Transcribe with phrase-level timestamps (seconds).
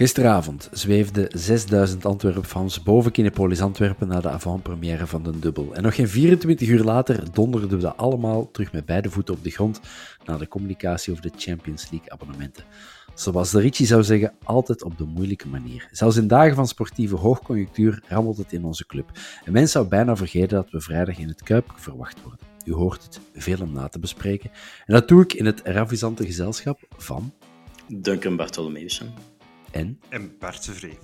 [0.00, 5.74] Gisteravond zweefde 6000 Antwerp-fans boven Kinepolis Antwerpen naar de avant-première van de dubbel.
[5.74, 9.50] En nog geen 24 uur later donderden we allemaal terug met beide voeten op de
[9.50, 9.80] grond
[10.24, 12.64] na de communicatie over de Champions League abonnementen.
[13.14, 15.88] Zoals de Richie zou zeggen, altijd op de moeilijke manier.
[15.90, 19.10] Zelfs in dagen van sportieve hoogconjunctuur rammelt het in onze club.
[19.44, 22.40] En men zou bijna vergeten dat we vrijdag in het Kuip verwacht worden.
[22.64, 24.50] U hoort het, veel om na te bespreken.
[24.86, 27.32] En dat doe ik in het ravissante gezelschap van...
[27.86, 29.29] Duncan Bartolomeusen.
[29.70, 30.00] En?
[30.08, 30.98] En Bart Vree.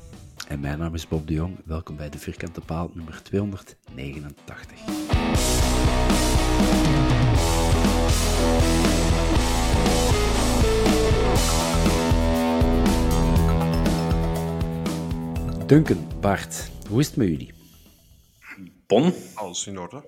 [0.49, 1.59] En mijn naam is Bob de Jong.
[1.65, 4.81] Welkom bij de Vierkante Paal nummer 289.
[15.67, 17.53] Duncan, Bart, hoe is het met jullie?
[18.87, 19.13] Bon.
[19.35, 20.05] Alles in orde.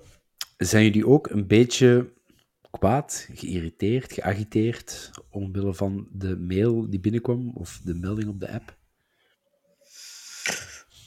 [0.57, 2.13] Zijn jullie ook een beetje
[2.71, 8.77] kwaad, geïrriteerd, geagiteerd omwille van de mail die binnenkwam of de melding op de app?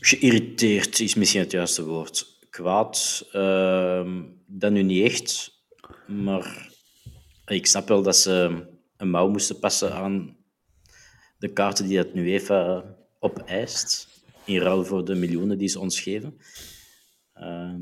[0.00, 2.38] Geïrriteerd is misschien het juiste woord.
[2.50, 4.12] Kwaad, uh,
[4.46, 5.60] dat nu niet echt.
[6.06, 6.70] Maar
[7.46, 10.36] ik snap wel dat ze een mouw moesten passen aan
[11.38, 12.84] de kaarten die het nu even
[13.18, 14.08] opeist.
[14.44, 16.38] In ruil voor de miljoenen die ze ons geven.
[17.36, 17.74] Uh,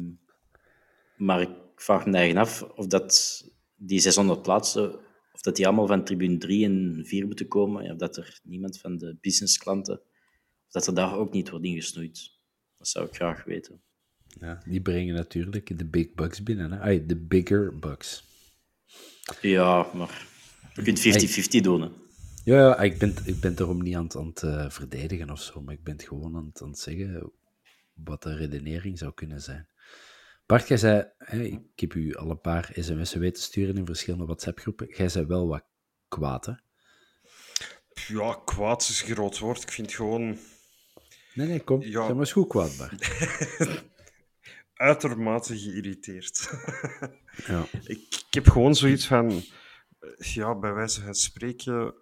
[1.16, 3.44] maar ik vraag me eigen af of dat
[3.82, 4.94] die 600 plaatsen,
[5.32, 8.40] of dat die allemaal van tribune 3 en 4 moeten komen, ja, of dat er
[8.42, 10.00] niemand van de businessklanten,
[10.66, 12.30] of dat er daar ook niet wordt ingesnoeid.
[12.78, 13.80] Dat zou ik graag weten.
[14.26, 16.72] Ja, die brengen natuurlijk de big bucks binnen.
[16.72, 16.80] Hè?
[16.80, 18.24] Ay, de bigger bucks.
[19.40, 20.26] Ja, maar
[20.74, 21.00] je kunt
[21.58, 21.80] 50-50 doen.
[21.80, 21.88] Hè.
[22.44, 25.40] Ja, ja ik, ben, ik ben erom niet aan het, aan het uh, verdedigen of
[25.40, 27.32] zo, maar ik ben het gewoon aan het, aan het zeggen
[27.92, 29.68] wat de redenering zou kunnen zijn.
[30.50, 34.24] Bart, jij zei, hè, ik heb u al een paar sms'en weten sturen in verschillende
[34.24, 34.94] WhatsApp-groepen.
[34.96, 35.64] Jij zei wel wat
[36.08, 36.52] kwaad, hè?
[38.08, 39.62] Ja, kwaad is een groot woord.
[39.62, 40.38] Ik vind gewoon...
[41.34, 41.82] Nee, nee, kom.
[41.82, 41.90] Ja.
[41.90, 43.10] Zeg maar eens goed kwaad, Bart.
[44.74, 46.50] Uitermate geïrriteerd.
[47.46, 47.66] ja.
[47.84, 49.42] ik, ik, heb gewoon zoiets van...
[50.16, 51.94] Ja, bij wijze van spreken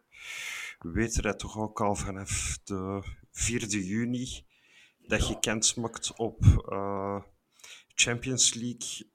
[0.79, 4.47] weten wij toch ook al vanaf de 4 juni
[4.99, 6.45] dat je maakt op...
[6.69, 7.23] Uh,
[8.01, 9.13] Champions League,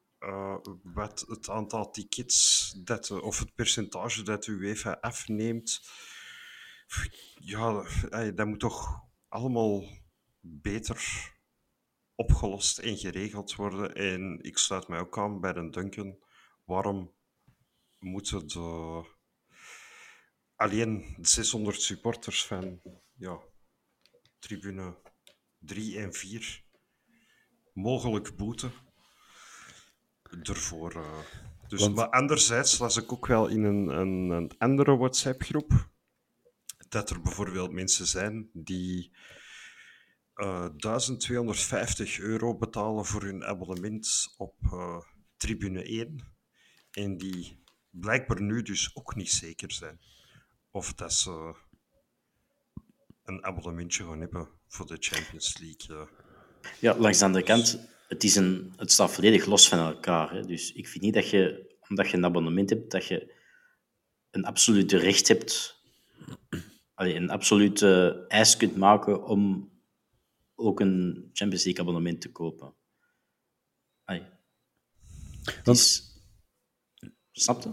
[0.83, 5.81] wat het aantal tickets dat, of het percentage dat UEFA afneemt,
[7.39, 7.83] ja,
[8.31, 9.87] dat moet toch allemaal
[10.39, 11.31] beter
[12.15, 13.95] opgelost en geregeld worden.
[13.95, 16.17] En ik sluit mij ook aan bij de Duncan.
[16.65, 17.13] Waarom
[17.99, 19.01] moeten de
[20.55, 22.81] alleen 600 supporters van
[23.13, 23.39] ja,
[24.39, 25.01] tribune
[25.57, 26.62] 3 en 4
[27.73, 28.71] mogelijk boete
[30.41, 30.95] ervoor.
[30.95, 31.19] Uh.
[31.67, 31.95] Dus, Want...
[31.95, 35.89] Maar anderzijds las ik ook wel in een, een, een andere WhatsApp-groep
[36.89, 39.11] dat er bijvoorbeeld mensen zijn die
[40.35, 44.99] uh, 1250 euro betalen voor hun abonnement op uh,
[45.37, 46.35] tribune 1
[46.91, 49.99] en die blijkbaar nu dus ook niet zeker zijn
[50.71, 51.55] of dat ze
[53.23, 56.07] een abonnementje gaan hebben voor de Champions League.
[56.79, 60.31] Ja, langs de andere kant, het, is een, het staat volledig los van elkaar.
[60.33, 60.45] Hè.
[60.45, 63.33] Dus ik vind niet dat je, omdat je een abonnement hebt, dat je
[64.31, 65.81] een absolute recht hebt,
[66.93, 69.71] allee, een absolute eis kunt maken om
[70.55, 72.75] ook een Champions League abonnement te kopen.
[74.03, 74.23] Allee.
[75.63, 76.11] Want- is...
[77.31, 77.69] Snap je?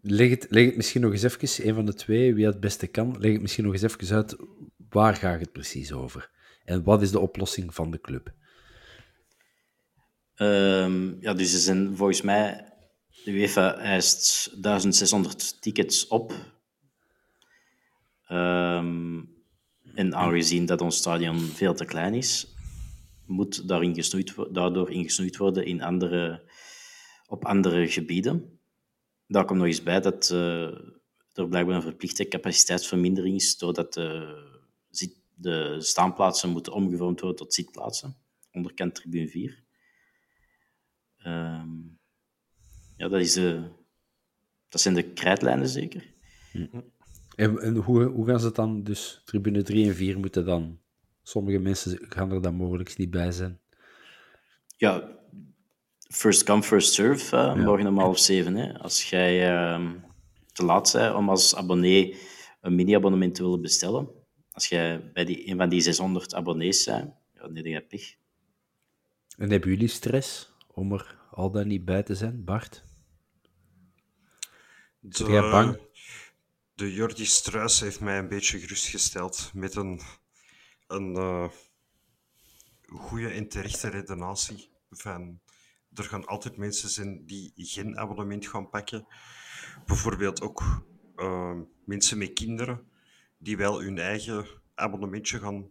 [0.00, 2.86] Leg het, leg het misschien nog eens even, een van de twee, wie het beste
[2.86, 4.36] kan, leg het misschien nog eens even uit,
[4.88, 6.30] waar gaat het precies over?
[6.68, 8.32] En wat is de oplossing van de club?
[10.34, 12.72] Ehm, ja, dus zijn volgens mij,
[13.24, 16.32] de UEFA eist 1600 tickets op.
[18.26, 19.20] Ehm,
[19.94, 22.54] en aangezien dat ons stadion veel te klein is,
[23.26, 26.50] moet daarin gesnoeid, daardoor ingesnoeid worden in andere,
[27.26, 28.58] op andere gebieden.
[29.26, 30.62] Daar komt nog eens bij dat eh,
[31.32, 34.57] er blijkbaar een verplichte capaciteitsvermindering is, doordat de, zit-
[35.40, 38.16] de staanplaatsen moeten omgevormd worden tot zitplaatsen,
[38.52, 39.64] onderkant tribune 4.
[41.18, 41.68] Ehm,
[42.96, 43.64] ja, dat, is, eh,
[44.68, 46.14] dat zijn de krijtlijnen zeker.
[47.36, 50.80] En, en hoe, hoe gaan ze het dan, dus tribune 3 en 4 moeten dan,
[51.22, 53.60] sommige mensen gaan er dan mogelijk niet bij zijn.
[54.76, 55.18] Ja,
[56.10, 58.54] first come, first serve, eh, morgen om half zeven.
[58.54, 58.78] Hè.
[58.78, 59.94] Als jij ehm,
[60.52, 62.16] te laat bent om als abonnee
[62.60, 64.17] een mini-abonnement te willen bestellen,
[64.58, 68.16] als jij bij die, een van die 600 abonnees bent, ja, dan heb je pech.
[69.36, 72.84] En hebben jullie stress om er al dan niet bij te zijn, Bart?
[75.00, 75.80] De, jij bang?
[76.74, 80.00] de Jordi Struis heeft mij een beetje gerustgesteld met een,
[80.86, 81.48] een eh,
[82.86, 84.70] goede en terechte redenatie.
[84.90, 85.40] Van,
[85.94, 89.06] er gaan altijd mensen zijn die geen abonnement gaan pakken.
[89.86, 90.62] Bijvoorbeeld ook
[91.16, 92.86] eh, mensen met kinderen
[93.38, 95.70] die wel hun eigen abonnementje gaan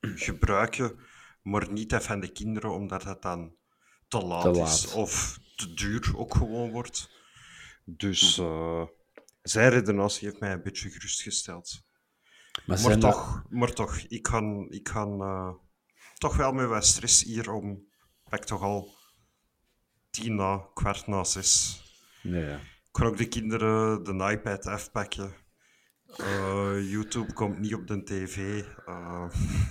[0.00, 0.98] gebruiken,
[1.42, 3.54] maar niet dat van de kinderen, omdat het dan
[4.08, 7.10] te laat, Te is of te duur ook gewoon wordt.
[7.84, 8.86] Dus eh,
[9.42, 11.82] zijn redenatie heeft mij een beetje gerustgesteld.
[12.66, 15.52] Maar Maar toch, maar toch, ik ga, ik ga eh,
[16.14, 17.86] toch wel met wat stress hier om,
[18.28, 18.96] pak toch al
[20.10, 21.82] tien na, kwart na zes.
[22.22, 22.56] Nee, ja.
[22.56, 25.34] Ik kan ook de kinderen de iPad afpakken.
[26.16, 28.64] Eh, YouTube komt niet op de tv.
[28.86, 29.24] Eh,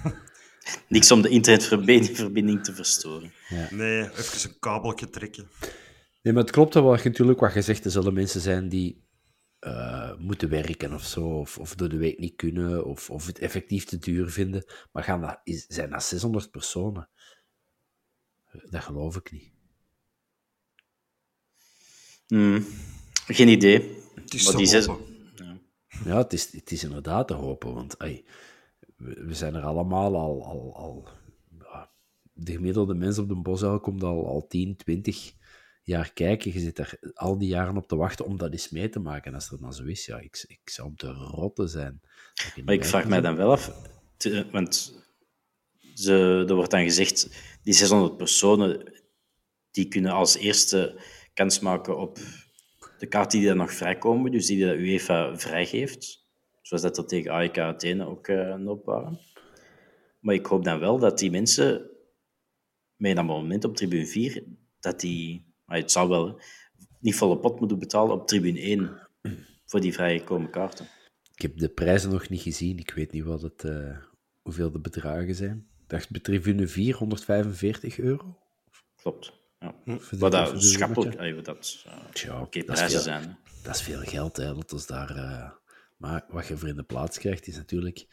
[0.87, 3.33] Niks om de internetverbinding verbinding te verstoren.
[3.69, 5.49] nee, even een kabeltje trekken.
[6.21, 7.85] Nee, maar het klopt wel natuurlijk wat je zegt.
[7.85, 9.03] Er zullen mensen zijn die
[9.59, 13.39] eh, moeten werken of zo, of, of door de week niet kunnen, of, of het
[13.39, 14.65] effectief te duur vinden.
[14.91, 17.09] Maar gaan dat, is, zijn dat 600 personen?
[18.69, 19.51] Dat geloof ik niet.
[22.27, 22.65] Hmm,
[23.27, 23.97] geen idee.
[24.15, 24.87] Het is Maar te die zes-.
[26.05, 28.23] Ja, het is, het is inderdaad te hopen, want we,
[28.97, 30.45] we zijn er allemaal al...
[30.45, 31.07] al, al
[32.33, 35.33] de gemiddelde mens op de bosuil komt al, al 10, 20
[35.83, 36.53] jaar kijken.
[36.53, 39.27] Je zit er al die jaren op te wachten om dat eens mee te maken.
[39.27, 42.01] En als dat dan zo is, ja, ik, ik zou om te rotten zijn.
[42.33, 43.71] er niet Maar ik vraag mij dan wel af,
[44.17, 44.99] te- want
[45.93, 47.29] ze, er wordt dan gezegd,
[47.63, 48.93] die 600 personen,
[49.71, 51.01] die kunnen als eerste
[51.33, 52.19] kans maken op
[53.01, 56.25] de kaarten die dan nog vrijkomen, dus die de UEFA vrijgeeft.
[56.61, 58.27] Zoals dat er tegen AEK Athene ook
[58.65, 59.19] hoop waren.
[60.19, 61.89] Maar ik hoop dan wel dat die mensen
[62.95, 64.43] met een abonnement op tribune 4,
[64.79, 66.41] dat die, maar het zou wel
[66.99, 69.07] niet volle pot moeten betalen op tribune 1
[69.65, 70.87] voor die vrijgekomen kaarten.
[71.35, 72.77] Ik heb de prijzen nog niet gezien.
[72.77, 73.97] Ik weet niet wat het, eh,
[74.41, 75.67] hoeveel de bedragen zijn.
[75.81, 78.37] Ik dacht bij tribune 4, 145 euro.
[78.95, 79.40] Klopt.
[79.61, 79.75] Ja.
[79.85, 83.01] Voor de- Wat dat schappelijk, allee, wat dat eh, Tja, oké dat is prijzen veel.
[83.01, 83.23] zijn.
[83.23, 83.35] hè.
[83.63, 84.53] Dat is veel geld, hè.
[84.55, 85.49] Dat is daar, eh,
[85.97, 88.07] Maar wat je voor in de plaats krijgt, is natuurlijk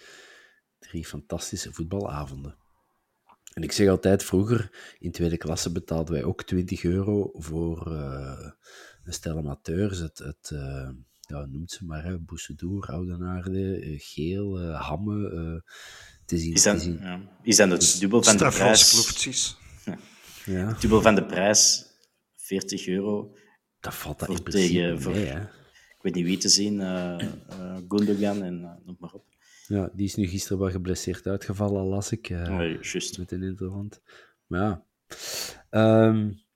[0.79, 2.57] drie fantastische voetbalavonden.
[3.53, 8.51] En ik zeg altijd, vroeger in tweede klasse betaalden wij ook 20 euro voor eh,
[9.05, 9.99] een stel amateurs.
[9.99, 10.89] Het, het eh,
[11.21, 15.31] ja, noemt ze maar, hè, Boussedour, Oudenaarde, Geel, eh, Hamme.
[15.31, 15.71] eh,
[16.21, 18.91] het is in- ja, is dan het dubbel van de prijs?
[18.91, 19.57] Kloeftjes.
[20.49, 21.87] Ja, Dubbel van de prijs,
[22.37, 23.35] 40 euro.
[23.81, 25.41] dat valt dat Voor in principe tegen- voor- mee, hè.
[25.97, 29.25] Ik weet niet wie te zien, eh eh, Gundogan en uh, noem maar op.
[29.67, 32.29] Ja, die is nu gisteren wel geblesseerd uitgevallen, las ik.
[32.31, 33.19] eh, Nee, juist.
[33.19, 34.01] met een interland.
[34.47, 34.85] Maar ja.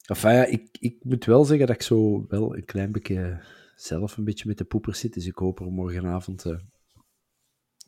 [0.06, 3.44] Enfin, ja ik, ik moet wel zeggen dat ik zo wel een klein beetje
[3.76, 5.14] zelf een beetje met de poepers zit.
[5.14, 6.58] Dus ik hoop er morgenavond eh,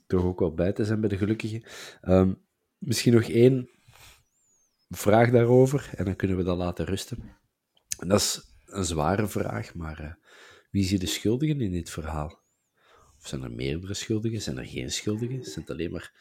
[0.07, 1.63] toch ook wel bij te zijn bij de gelukkigen.
[2.01, 2.33] Ehm,
[2.79, 3.69] misschien nog één
[4.89, 7.37] vraag daarover en dan kunnen we dat laten rusten.
[7.99, 10.13] En dat is een zware vraag, maar eh,
[10.71, 12.43] wie zijn de schuldigen in dit verhaal?
[13.19, 14.41] Of zijn er meerdere schuldigen?
[14.41, 15.45] Zijn er geen schuldigen?
[15.45, 16.13] Zijn het alleen maar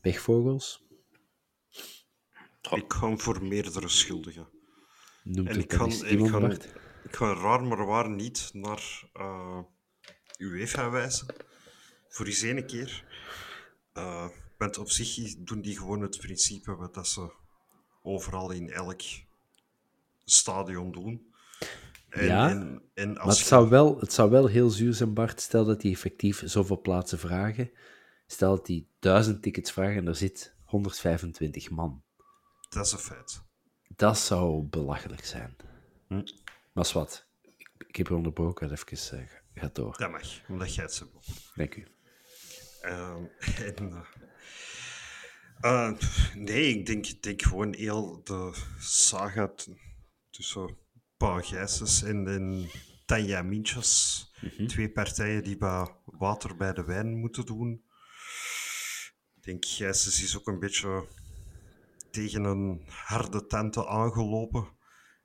[0.00, 0.86] pechvogels?
[2.70, 4.48] Ik ga voor meerdere schuldigen.
[5.22, 6.50] Noemt En ik ga, ik ga,
[7.04, 9.60] ik ga raar maar waar niet naar uh,
[10.38, 11.26] UEFA wijzen.
[12.08, 13.04] Voor eens ene keer.
[13.94, 17.32] Uh, want op zich doen die gewoon het principe wat dat ze
[18.08, 19.00] overal in elk
[20.24, 21.32] stadion doen.
[22.08, 25.40] En, ja, en, en maar het, zou wel, het zou wel heel zuur zijn, Bart,
[25.40, 27.70] stel dat die effectief zoveel plaatsen vragen.
[28.26, 32.02] Stel dat die duizend tickets vragen en er zit 125 man.
[32.68, 33.42] Dat is een feit.
[33.96, 35.56] Dat zou belachelijk zijn.
[36.06, 36.22] Hm.
[36.72, 39.24] Maar wat, ik, ik heb je onderbroken, even uh,
[39.54, 39.98] ga door.
[39.98, 41.06] Dat mag, omdat jij het zo
[41.54, 41.86] Dank u.
[42.82, 43.16] Uh,
[43.76, 44.00] en, uh,
[46.34, 49.52] nee, ik denk, denk gewoon heel de saga
[50.30, 50.76] tussen
[51.16, 52.70] Paul Gijsens en, en
[53.06, 54.24] Tanja Mintjes.
[54.40, 54.66] Mhm.
[54.66, 57.84] Twee partijen die wat water bij de wijn moeten doen.
[59.36, 61.06] Ik denk, Gijsens is ook een beetje
[62.10, 64.76] tegen een harde tante aangelopen.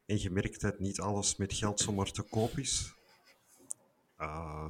[0.05, 2.93] En je merkt dat niet alles met geld zomaar te koop is.
[4.17, 4.69] Uh,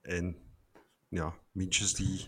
[0.00, 0.36] en
[1.08, 2.26] ja, Mintjes die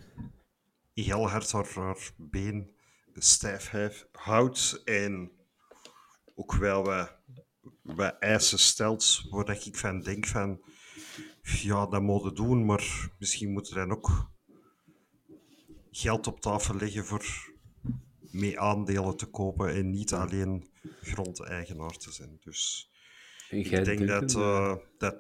[1.05, 2.75] heel hard haar, haar been
[3.12, 3.73] stijf
[4.12, 5.31] houdt en
[6.35, 7.17] ook wel wat,
[7.83, 10.61] wat eisen stelt waar ik van denk van
[11.43, 14.31] ja, dat moeten doen, maar misschien moeten we dan ook
[15.91, 17.55] geld op tafel leggen voor
[18.31, 20.71] mee aandelen te kopen en niet alleen
[21.03, 22.38] grondeigenaar te zijn.
[22.41, 22.91] Dus
[23.50, 25.17] ik denk dat, uh, dat,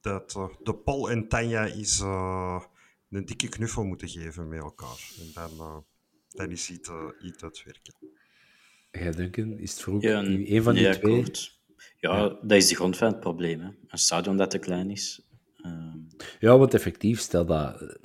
[0.00, 2.62] dat uh, de Paul en Tanja is uh,
[3.10, 5.12] een dikke knuffel moeten geven met elkaar.
[5.18, 5.84] En dan,
[6.28, 6.90] dan is iets,
[7.22, 7.94] iets uitwerken.
[8.90, 11.24] Jij Duncan, is het vroeg ja, een van die ja, twee?
[11.96, 13.60] Ja, ja, dat is de grond van het probleem.
[13.60, 13.70] Hè.
[13.86, 15.28] Een stadion dat te klein is.
[15.56, 15.98] Ehm.
[16.38, 17.98] Ja, want effectief, stel dat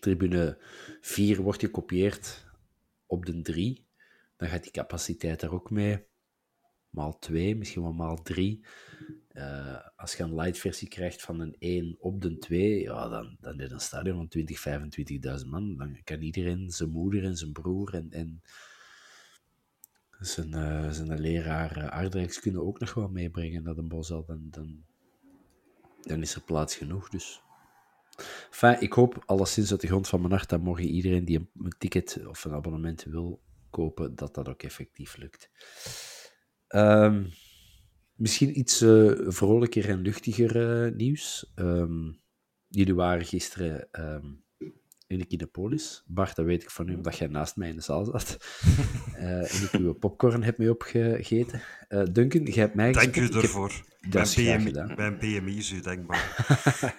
[0.00, 0.58] tribune
[1.00, 2.46] 4 wordt gekopieerd
[3.06, 3.86] op de 3,
[4.36, 6.04] dan gaat die capaciteit er ook mee.
[6.90, 8.64] Maal 2, misschien wel maal 3.
[9.30, 13.36] Eh, als je een light versie krijgt van een 1 op de 2, ja, dan,
[13.40, 14.58] dan is een stadion van 20,
[15.40, 15.76] 25.000 man.
[15.76, 18.42] Dan kan iedereen, zijn moeder en zijn broer en, en
[20.18, 24.24] zijn, uh, zijn leraar uh, Aardrijks kunnen ook nog wel meebrengen naar de Bosal.
[24.24, 24.84] Dan, dan,
[26.00, 27.08] dan is er plaats genoeg.
[27.08, 27.42] Dus.
[28.50, 31.74] Enfin, ik hoop alleszins uit de grond van mijn hart dat morgen iedereen die een,
[31.78, 35.50] ticket of een abonnement wil kopen, dat dat ook effectief lukt.
[36.68, 37.30] Um,
[38.20, 41.52] misschien iets uh, vrolijker en luchtiger nieuws.
[41.56, 42.20] Um,
[42.68, 44.44] jullie waren gisteren um,
[45.06, 46.04] in de Kinepolis.
[46.06, 48.36] Bart, dat weet ik van u, omdat jij naast mij in de zaal zat.
[49.16, 51.62] uh, en ik uw popcorn heb mee opgegeten.
[51.88, 53.72] Uh, Duncan, jij hebt mij Dank u ervoor.
[54.00, 54.12] Heb...
[54.12, 56.46] Dat mijn, BMI, mijn BMI is u denkbaar.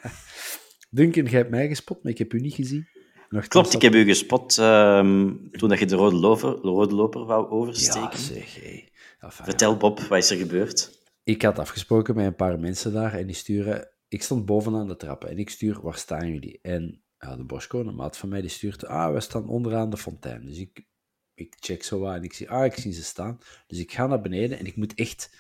[0.90, 2.88] Duncan, jij hebt mij gespot, maar ik heb u niet gezien.
[3.30, 6.96] Nog Klopt, ik heb u gespot um, toen dat je de rode loper, de rode
[6.96, 8.10] loper wou oversteken.
[8.12, 8.90] Ja, zeg, hey.
[9.20, 11.01] Vertel Bob, wat is er gebeurd?
[11.24, 13.90] Ik had afgesproken met een paar mensen daar en die sturen...
[14.08, 16.60] Ik stond bovenaan de trappen en ik stuur, waar staan jullie?
[16.62, 19.98] En ja, de Bosco, een maat van mij, die stuurt, ah, we staan onderaan de
[19.98, 20.46] fontein.
[20.46, 20.86] Dus ik,
[21.34, 23.40] ik check zo aan en ik zie, ah, ik zie ze staan.
[23.68, 25.38] Dus ik ga naar beneden en ik moet echt,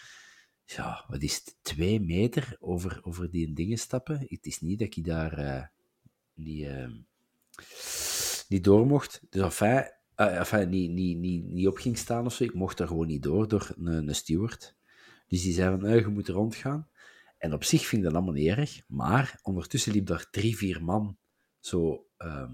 [0.63, 4.25] ja, wat is het, twee meter over, over die dingen stappen.
[4.27, 5.63] Het is niet dat ik daar uh,
[8.47, 9.21] niet, door mocht.
[9.29, 12.43] Dus enfin, uh, enfin niet, niet, niet, niet op ging staan of zo.
[12.43, 14.75] Ik mocht daar gewoon niet door, door een, een steward.
[15.31, 16.87] Dus die zei van, je moet rondgaan.
[17.37, 20.83] En op zich vind ik dat allemaal niet erg, maar ondertussen liep daar drie, vier
[20.83, 21.17] man
[21.59, 22.53] zo ehm,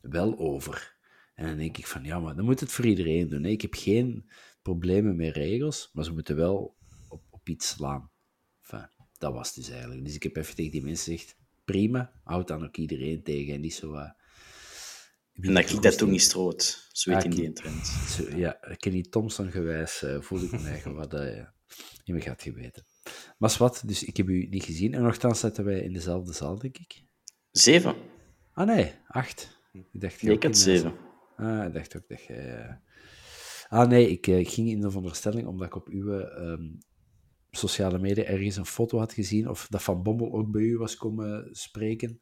[0.00, 0.96] wel over.
[1.34, 3.44] En dan denk ik van, ja, maar dan moet het voor iedereen doen.
[3.44, 4.30] Ik heb geen
[4.62, 6.76] problemen met regels, maar ze moeten wel
[7.08, 8.10] op, op iets slaan.
[8.60, 10.04] Enfin, dat was het dus eigenlijk.
[10.04, 13.54] Dus ik heb even tegen die mensen gezegd, prima, houd dan ook iedereen tegen.
[13.54, 13.94] En niet zo...
[13.94, 14.10] Uh,
[15.32, 18.18] en dat ik dat toen niet stroot, zo weet in die trend.
[18.34, 21.46] Ja, Kenny Thompson gewijs uh, voel ik me eigen wat uh,
[22.04, 22.84] in me gaat geweten.
[23.38, 24.94] Maar wat, dus ik heb u niet gezien.
[24.94, 27.02] En nogthans zaten wij in dezelfde zaal, denk ik.
[27.50, 27.94] Zeven.
[28.52, 29.60] Ah nee, acht.
[29.72, 30.94] Ik dacht, ik had zeven.
[31.36, 32.80] Ah, ik dacht ook dat jij...
[33.68, 36.78] Ah nee, ik uh, ging in de veronderstelling, omdat ik op uw um,
[37.50, 40.96] sociale media ergens een foto had gezien, of dat Van Bommel ook bij u was
[40.96, 42.20] komen spreken.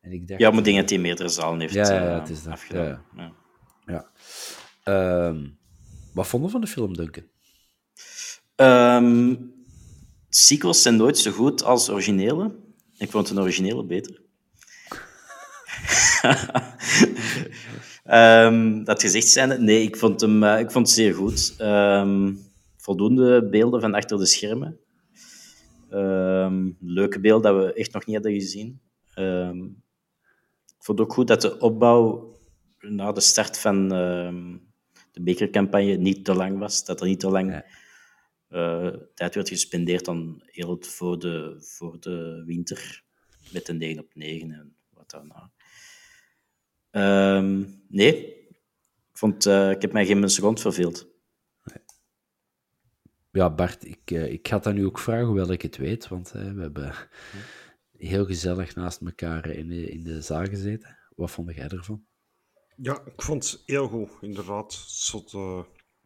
[0.00, 2.64] En ik dacht, ja, maar dingen die meerdere zalen heeft ja, ja, het is dat.
[2.68, 3.04] Ja.
[3.16, 3.34] ja.
[3.84, 4.10] ja.
[5.28, 5.58] Um,
[6.14, 7.28] wat vonden van de film, Duncan?
[8.60, 9.52] Um,
[10.28, 12.54] sequels zijn nooit zo goed als originele.
[12.98, 14.20] Ik vond een originele beter.
[18.04, 21.54] um, dat gezegd zijn, nee, ik vond hem uh, ik vond het zeer goed.
[21.58, 22.38] Um,
[22.76, 24.78] voldoende beelden van achter de schermen.
[25.90, 28.80] Um, leuke beelden dat we echt nog niet hadden gezien.
[30.66, 32.34] ik vond ook goed dat de opbouw
[32.78, 33.88] na de start van
[35.12, 36.84] de bekercampagne niet te lang was.
[36.84, 37.62] Dat er niet te lang
[39.14, 43.04] tijd werd gespendeerd dan heel voor de, voor de winter
[43.52, 45.52] met een 9 op 9 en wat daarna.
[47.36, 48.26] Um, nee,
[49.10, 51.08] ik, vond, uh, ik heb mij geen seconde verveeld.
[53.32, 56.32] Ja, Bart, ik, uh, ik ga dat nu ook vragen, hoewel ik het weet, want
[56.36, 56.94] uh, we hebben
[57.96, 60.98] heel gezellig naast elkaar in de, in de zaal gezeten.
[61.16, 62.04] Wat vond jij ervan?
[62.76, 64.72] Ja, ik vond het heel goed, inderdaad.
[64.72, 65.24] Zo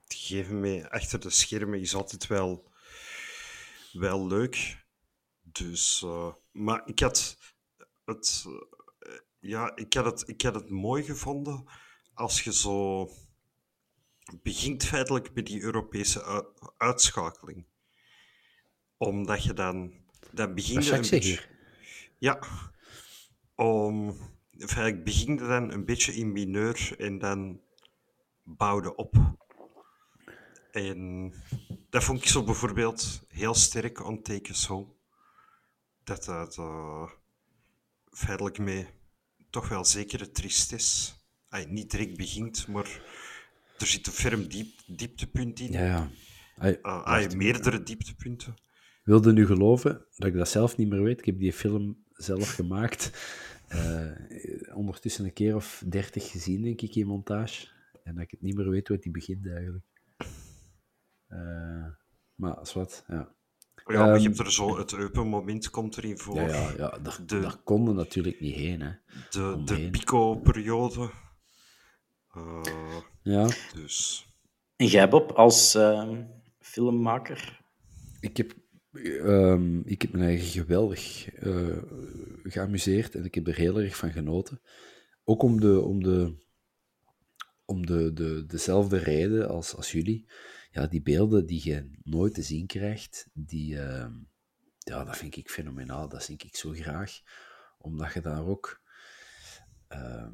[0.06, 2.70] te, geven mee achter de schermen is altijd wel,
[3.92, 4.84] wel leuk.
[5.42, 7.38] Dus, uh, maar ik had
[8.04, 11.64] het, uh, ja, ik had het, ik had het mooi gevonden
[12.14, 13.10] als je zo
[14.42, 16.46] begint feitelijk met die Europese
[16.76, 17.66] uitschakeling.
[18.96, 19.92] Omdat je dan,
[20.30, 21.40] dan begint een beetje...
[22.18, 22.38] Ja,
[23.54, 24.16] om
[24.84, 27.60] ik begin dan een beetje in mineur en dan
[28.42, 29.14] bouwde op.
[30.74, 31.32] En
[31.90, 34.96] dat vond ik zo bijvoorbeeld heel sterk aan tekens zo.
[36.04, 37.10] Dat dat uh,
[38.10, 38.86] feitelijk mee
[39.50, 41.12] toch wel zekere tristesse.
[41.48, 43.02] Ay, niet direct begint, maar
[43.78, 45.72] er zit een ferm diep, dieptepunt in.
[45.72, 46.10] Ja, ja.
[46.58, 48.54] Ay, uh, ay, meerdere dieptepunten.
[49.04, 51.18] Wilde nu geloven dat ik dat zelf niet meer weet?
[51.18, 53.10] Ik heb die film zelf gemaakt.
[53.68, 54.10] Uh,
[54.74, 57.66] ondertussen een keer of dertig gezien, denk ik, in montage.
[58.04, 59.92] En dat ik het niet meer weet hoe die begint eigenlijk.
[61.34, 61.86] Uh,
[62.34, 63.32] maar als wat, ja.
[63.86, 66.36] Ja, maar je hebt er zo, het open moment komt erin voor.
[66.36, 68.80] Ja, ja, ja daar, de, daar konden natuurlijk niet heen.
[68.80, 68.92] Hè,
[69.30, 71.10] de de pico-periode.
[72.36, 72.62] Uh,
[73.22, 73.48] ja.
[73.74, 74.26] Dus.
[74.76, 76.18] En jij, Bob, als uh,
[76.58, 77.62] filmmaker?
[78.20, 78.54] Ik heb
[78.96, 81.82] Um, ik heb me eigen geweldig uh,
[82.42, 84.60] geamuseerd en ik heb er heel erg van genoten.
[85.24, 86.34] Ook om, de, om, de,
[87.64, 90.28] om de, de, dezelfde reden als, als jullie.
[90.74, 94.06] Ja, die beelden die je nooit te zien krijgt, die, uh,
[94.78, 96.08] ja, dat vind ik fenomenaal.
[96.08, 97.20] Dat zie ik zo graag.
[97.78, 98.82] Omdat je daar ook...
[99.92, 100.28] Uh,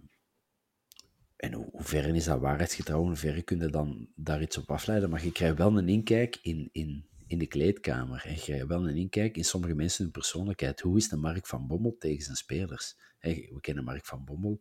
[1.36, 3.02] en hoe, ver is dat waarheidsgetrouw?
[3.02, 5.10] Hoe ver kun je dan daar iets op afleiden?
[5.10, 8.24] Maar je krijgt wel een inkijk in, in in de kleedkamer.
[8.26, 10.80] En je wel een inkijk in sommige mensen hun persoonlijkheid.
[10.80, 12.96] Hoe is de Mark van Bommel tegen zijn spelers?
[13.20, 14.58] We kennen Mark van Bommel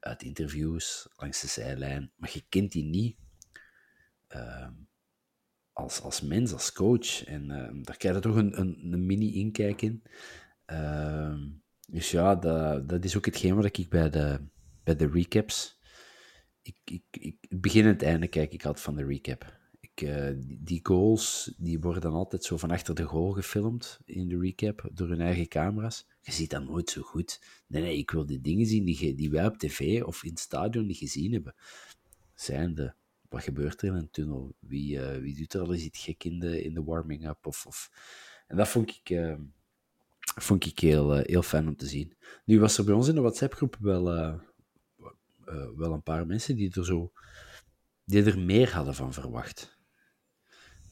[0.00, 3.16] uit interviews, langs de zijlijn, maar je kent die niet
[4.34, 4.68] uh,
[5.72, 7.24] als, als mens, als coach.
[7.24, 10.02] En uh, daar krijg je toch een, een, een mini-inkijk in.
[10.66, 11.34] Uh,
[11.88, 14.40] dus ja, dat, dat is ook hetgeen wat ik bij de,
[14.84, 15.74] bij de recaps...
[16.62, 19.56] Ik, ik, ik, het begin en het einde kijk ik altijd van de recap.
[19.96, 24.88] Eh, die goals die worden altijd zo van achter de goal gefilmd in de recap
[24.92, 26.06] door hun eigen camera's.
[26.20, 27.40] Je ziet dat nooit zo goed.
[27.66, 30.38] Nee, nee, ik wil die dingen zien die, die wij op tv of in het
[30.38, 31.54] stadion niet gezien hebben.
[32.34, 32.94] Zijn de,
[33.28, 34.54] wat gebeurt er in een tunnel?
[34.58, 37.46] Wie, uh, wie doet er al eens iets gek in de, in de warming-up?
[37.46, 37.90] Of, of...
[38.46, 39.36] En dat vond ik, uh,
[40.20, 42.16] vond ik heel, heel fijn om te zien.
[42.44, 44.04] Nu was er bij ons in de WhatsApp-groep wel,
[45.76, 47.12] wel een paar mensen die er zo
[48.06, 49.78] die er meer hadden van verwacht.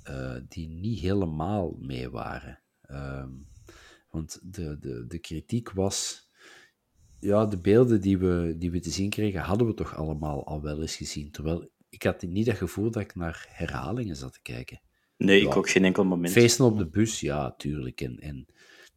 [0.02, 2.62] Eh, die niet helemaal mee waren.
[2.80, 3.30] Ehm,
[4.10, 6.28] want de, de, de kritiek was,
[7.20, 10.62] ja, de beelden die we, die we te zien kregen, hadden we toch allemaal al
[10.62, 11.30] wel eens gezien.
[11.30, 14.80] Terwijl ik had niet dat gevoel dat ik naar herhalingen zat te kijken.
[15.16, 16.32] Nee, ik ook geen enkel moment.
[16.32, 18.00] Feesten op de bus, ja, tuurlijk.
[18.00, 18.46] En, en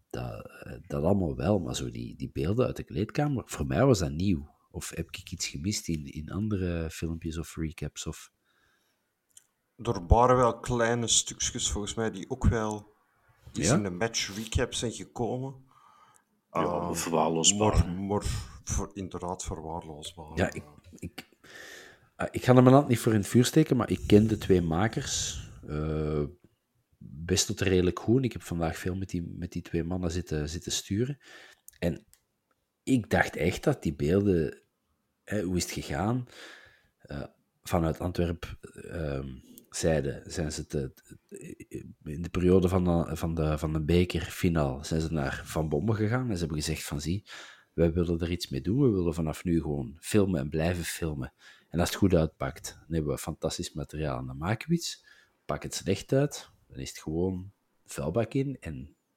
[0.10, 3.86] dat, eh, dat allemaal wel, maar zo die, die beelden uit de kleedkamer, voor mij
[3.86, 4.56] was dat nieuw.
[4.72, 8.08] Of heb ik iets gemist in, in andere filmpjes of recaps?
[8.08, 8.32] Of
[9.76, 12.96] er waren wel kleine stukjes volgens mij die ook wel
[13.52, 13.76] ja?
[13.76, 15.66] in de match recap zijn gekomen.
[16.52, 17.86] Ja, uh, verwaarloosbaar.
[17.86, 18.24] Maar, maar
[18.64, 20.32] voor, inderdaad verwaarloosbaar.
[20.36, 20.64] Ja, ik,
[20.96, 21.27] ik,
[22.32, 24.38] ik ga er mijn hand niet voor in het vuur steken, maar ik ken de
[24.38, 26.24] twee makers uh,
[26.98, 28.24] best tot redelijk goed.
[28.24, 31.18] Ik heb vandaag veel met die, met die twee mannen zitten, zitten sturen.
[31.80, 32.06] En
[32.84, 34.62] ik dacht echt dat die beelden...
[35.24, 36.28] Hè, hoe is het gegaan?
[37.68, 38.58] vanuit Antwerpen
[38.92, 39.28] ehm,
[39.70, 40.92] zeiden, zijn ze
[42.04, 45.96] in de periode van de, van de, van de bekerfinaal zijn ze naar Van Bommel
[45.96, 47.30] gegaan en ze hebben gezegd van zie,
[47.74, 51.34] wij willen er iets mee doen, we willen vanaf nu gewoon filmen en blijven filmen.
[51.80, 55.06] Als het goed uitpakt, dan hebben we fantastisch materiaal en dan maken we iets.
[55.46, 57.52] Pak het slecht uit, dan is het gewoon
[57.86, 58.74] vuilbak in en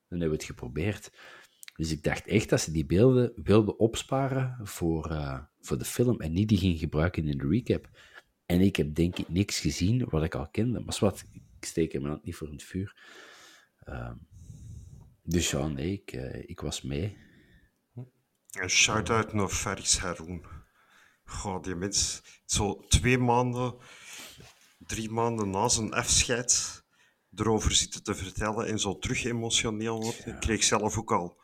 [0.09, 1.13] dan hebben we het geprobeerd.
[1.77, 6.21] Dus ik dacht echt dat ze die beelden wilden opsparen voor, uh, voor de film
[6.21, 7.89] en niet die gingen gebruiken in de recap.
[8.47, 10.81] En ik heb denk ik niks gezien wat ik al kende.
[10.81, 12.97] Maar wat, ik steek hem niet voor het vuur.
[13.89, 14.13] Uh,
[15.23, 17.17] dus ja, nee, ik, uh, ik was mee.
[18.51, 20.60] Een shout-out naar Faris Haroun.
[21.31, 23.75] Goh, die mens, zo twee maanden,
[24.79, 26.83] drie maanden na zijn afscheid,
[27.35, 30.27] erover zitten te vertellen en zo terug emotioneel wordt.
[30.27, 31.41] Ik kreeg zelf ook al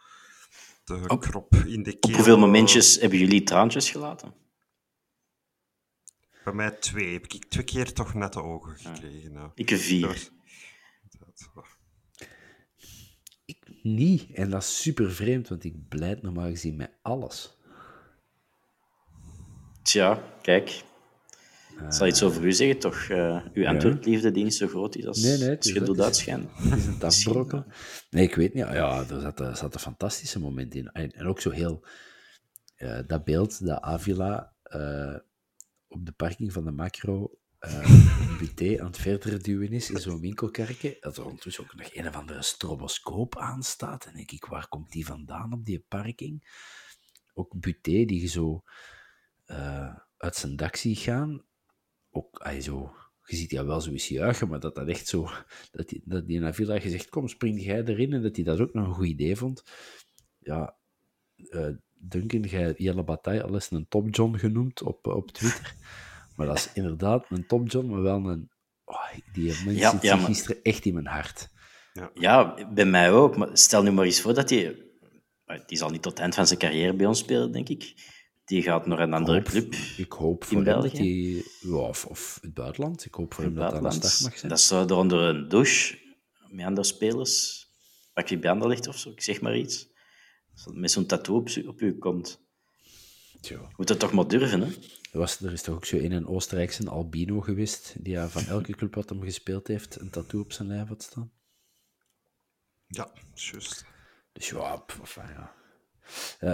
[0.85, 2.11] de Op- krop in de keel.
[2.11, 4.35] Op hoeveel momentjes hebben jullie traantjes gelaten?
[6.45, 7.13] Bij mij twee.
[7.13, 9.33] Heb ik twee keer toch nette ogen gekregen.
[9.33, 9.51] Nou.
[9.55, 10.31] Ik een vier.
[11.03, 11.65] Dat dat-
[13.45, 14.31] Ik niet.
[14.33, 17.56] En dat is super vreemd, want ik blijd normaal gezien met alles.
[19.87, 20.85] Tja, kijk.
[21.87, 22.97] Ik zal iets over u zeggen, toch?
[23.09, 26.27] eh uw Antwerp-liefde die niet zo groot is als, Nee, nee, het is het is-
[26.27, 26.49] een.
[28.11, 28.65] Nee, ik weet niet.
[28.65, 30.87] Ja, er zat, er zat een fantastische moment in.
[30.93, 31.87] En, en ook zo heel...
[32.77, 35.15] eh, dat beeld dat Avila eh,
[35.89, 40.21] op de parking van de macro eh buté aan het verder duwen is in zo'n
[40.21, 44.05] winkelkerkje, dat er ondertussen ook nog een of andere stroboscoop aanstaat.
[44.05, 46.49] En denk ik, waar komt die vandaan op die parking?
[47.35, 48.63] Ook buté die je zo
[49.47, 51.45] eh, uit zijn dak gaan.
[52.11, 55.29] Ook, zo, je ziet die wel zo eens juichen, maar dat dat echt zo...
[55.71, 58.13] Dat die, dat die Avila gezegd, kom, spring jij erin.
[58.13, 59.63] En dat hij dat ook nog een goed idee vond.
[60.39, 60.77] Ja,
[61.49, 65.75] eh Duncan, jij Jelle Bataille al eens een Top John genoemd op, op Twitter.
[66.37, 68.51] Maar dat is inderdaad een Top John, maar wel een...
[68.85, 71.49] Oh, die mens Ja, zit ja, maar- gisteren echt in mijn hart.
[72.15, 73.37] Ja, bij mij ook.
[73.37, 74.85] Maar stel nu maar eens voor dat hij...
[75.67, 77.95] Die zal niet tot het eind van zijn carrière bij ons spelen, denk ik.
[78.47, 81.33] Die gaat naar een andere hoop- club Ik hoop in voor hem dat België.
[81.33, 81.45] hij...
[81.71, 83.05] Ja, of, of het buitenland.
[83.05, 84.13] Ik hoop voor in hem het dat dat aan de buitenland.
[84.13, 84.51] start mag zijn.
[84.51, 85.99] Dat zou er onder een douche
[86.51, 87.65] met andere spelers...
[88.13, 89.89] Pak je bij Anderlecht of zo, ik zeg maar iets.
[90.73, 92.41] Met zo'n tattoo op, op je kont.
[93.41, 94.67] Je moet het toch maar durven, hè?
[95.13, 98.45] Er, was, er is toch ook zo in een Oostenrijkse albino geweest, die ja, van
[98.47, 101.31] elke club wat hem gespeeld heeft, een tattoo op zijn lijf had staan.
[102.87, 103.85] Ja, juist.
[104.33, 105.55] Dus ja, pff, enfin, ja.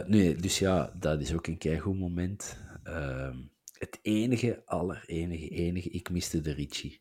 [0.07, 2.59] Nee, dus ja, dat is ook een keigoed moment.
[2.83, 3.37] Ehm,
[3.73, 7.01] het enige, allerenige, enige, ik miste de Ricci.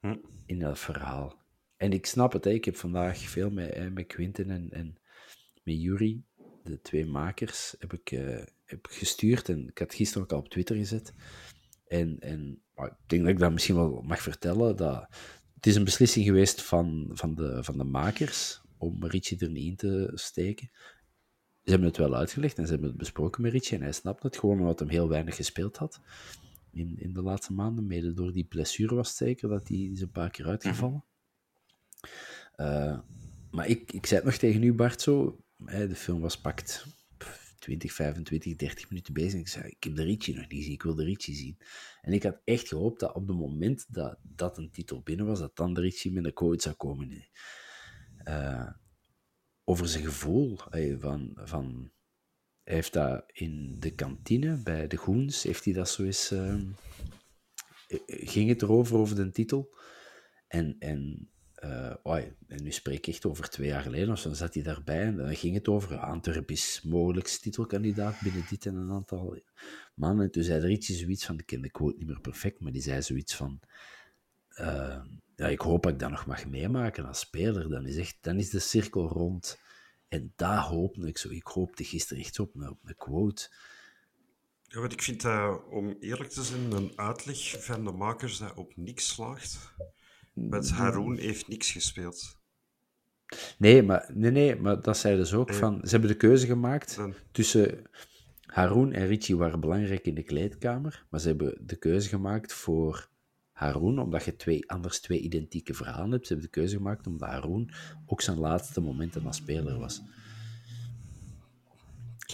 [0.00, 0.16] Hm.
[0.46, 1.38] In dat verhaal.
[1.76, 2.50] En ik snap het, hè.
[2.50, 5.00] ik heb vandaag veel met, hè, met Quinten en, en
[5.62, 6.24] met Yuri,
[6.62, 9.48] de twee makers, heb ik, eh, heb gestuurd.
[9.48, 11.14] En ik had gisteren ook al op Twitter gezet.
[11.86, 14.76] En, en maar ik denk dat ik dat misschien wel mag vertellen.
[14.76, 15.08] Dat,
[15.54, 19.66] het is een beslissing geweest van, van, de, van de makers om Ricci er niet
[19.66, 20.70] in te steken.
[21.64, 23.74] Ze hebben het wel uitgelegd en ze hebben het besproken met Ricci.
[23.74, 26.00] En hij snapt het gewoon omdat hij heel weinig gespeeld had
[26.72, 27.86] in, in de laatste maanden.
[27.86, 31.04] Mede door die blessure was het zeker dat hij is een paar keer uitgevallen.
[32.56, 32.98] Eh,
[33.50, 35.44] maar ik, ik zei het nog tegen u, Bart, zo.
[35.56, 36.86] De film was pakt
[37.18, 39.40] pff, 20, 25, 30 minuten bezig.
[39.40, 41.58] Ik zei, ik heb de Ricci nog niet gezien, ik wil de Ricci zien.
[42.00, 45.38] En ik had echt gehoopt dat op het moment dat, dat een titel binnen was,
[45.38, 47.28] dat dan de Ricci met een quote zou komen.
[48.16, 48.70] Eh,
[49.64, 50.58] over zijn gevoel.
[50.98, 51.90] van, van,
[52.62, 56.30] hij heeft dat in de kantine bij de Goens, heeft hij dat zo eens...
[56.30, 56.66] ehm,
[57.88, 59.74] eh, ging het erover, over de titel.
[60.46, 64.36] En, en, eh, oei, en nu spreek ik echt over twee jaar geleden, of dan
[64.36, 68.74] zat hij daarbij en dan ging het over Antwerp is mogelijk titelkandidaat binnen dit en
[68.74, 69.38] een aantal
[69.94, 70.24] maanden.
[70.24, 72.82] En toen zei Ritchie zoiets van, ik ken de quote niet meer perfect, maar die
[72.82, 73.60] zei zoiets van,
[74.48, 75.00] eh,
[75.40, 77.68] ja, ik hoop dat ik dat nog mag meemaken als speler.
[77.68, 79.58] Dan is, echt, dan is de cirkel rond.
[80.08, 81.30] En daar hoopte ik zo.
[81.30, 83.48] Ik hoopte gisteren echt op een, op een quote.
[84.62, 88.54] Ja, want ik vind dat, om eerlijk te zijn, een uitleg van de makers dat
[88.54, 89.74] op niks slaagt.
[90.34, 92.38] Want Haroon heeft niks gespeeld.
[93.58, 95.50] Nee, maar, nee, nee, maar dat zeiden ze ook.
[95.50, 95.58] Nee.
[95.58, 96.98] Van, ze hebben de keuze gemaakt
[97.32, 97.90] tussen...
[98.40, 103.09] Haroon en Richie waren belangrijk in de kleedkamer, maar ze hebben de keuze gemaakt voor
[103.60, 106.26] Haroon, omdat je twee, anders twee identieke verhalen hebt.
[106.26, 107.70] Ze hebben de keuze gemaakt omdat Haroon
[108.06, 110.02] ook zijn laatste momenten als speler was.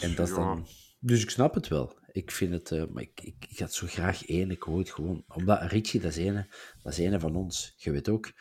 [0.00, 0.66] En dat is dan...
[1.00, 1.98] Dus ik snap het wel.
[2.12, 2.70] Ik vind het...
[2.70, 5.24] eh, maar ik, ik, ik had zo graag ene quote gewoon...
[5.28, 6.46] Omdat Richie, dat is ene,
[6.82, 7.74] dat is ene van ons.
[7.76, 8.32] Je weet ook,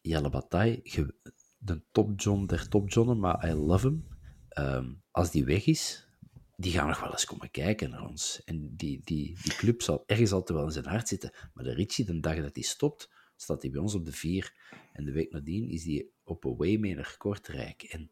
[0.00, 1.14] Jelle Bataille, je-
[1.58, 4.06] de top John der top Johnnen, maar I love him.
[4.48, 6.06] Ehm, als die weg is,
[6.56, 8.42] die gaan nog wel eens komen kijken naar ons.
[8.44, 11.32] En die, die, die club zal ergens altijd wel in zijn hart zitten.
[11.54, 14.54] Maar de Richie, de dag dat hij stopt, staat hij bij ons op de vier.
[14.92, 17.82] En de week nadien is hij op een way mee naar Kortrijk.
[17.82, 18.10] En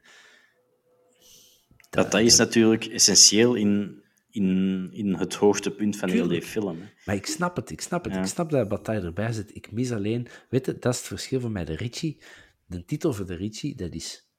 [1.90, 6.80] Dat, dat is natuurlijk essentieel in, in, in het hoogtepunt van heel die film.
[6.80, 6.86] Hè.
[7.04, 8.14] Maar ik snap het, ik snap het.
[8.14, 8.20] Ja.
[8.20, 9.54] Ik snap dat Bataille erbij zit.
[9.54, 10.26] Ik mis alleen...
[10.48, 11.64] Weet je, dat is het verschil van mij.
[11.64, 12.18] De Ritchie,
[12.66, 14.29] de titel voor de Ritchie, dat is...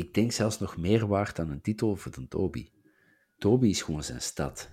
[0.00, 2.70] Ik denk zelfs nog meer waard dan een titel voor de Toby.
[3.38, 4.68] Toby is gewoon zijn stad.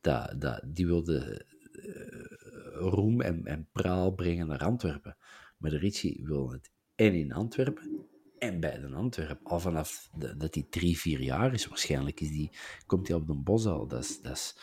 [0.00, 5.16] Dat, dat, die wilde eh, roem en, en praal brengen naar Antwerpen.
[5.58, 8.06] Maar de Ritchie wil het en in Antwerpen
[8.38, 9.46] en bij de Antwerpen.
[9.46, 12.50] Al vanaf de- dat hij drie, vier jaar is waarschijnlijk, is die,
[12.86, 13.86] komt hij op de bos al.
[13.86, 14.54] Dat is, dat is,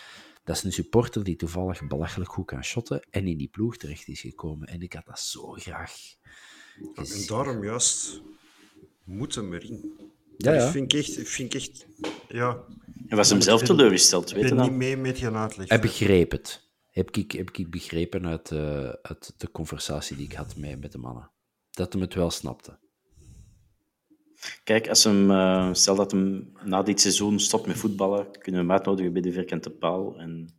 [0.43, 4.07] Dat is een supporter die toevallig belachelijk goed kan shotten en in die ploeg terecht
[4.07, 4.67] is gekomen.
[4.67, 5.93] En ik had dat zo graag
[6.95, 8.21] En daarom juist
[9.03, 9.93] moeten we erin.
[10.37, 10.71] Ja, Dat ja.
[10.71, 11.29] vind ik echt...
[11.29, 11.85] Vind ik echt
[12.27, 12.63] ja,
[13.07, 14.69] En was hem zelf teleurgesteld, ik weet je ben dat?
[14.69, 15.69] niet mee met je uitleg.
[15.69, 16.61] Hij begreep het.
[16.89, 20.91] Heb ik, heb ik begrepen uit, eh, uit de conversatie die ik had met, met
[20.91, 21.31] de mannen.
[21.71, 22.77] Dat hem het wel snapte.
[24.63, 28.67] Kijk, als hem, eh, stel dat hem na dit seizoen stopt met voetballen, kunnen we
[28.67, 30.17] hem uitnodigen bij de vierkante paal.
[30.17, 30.49] En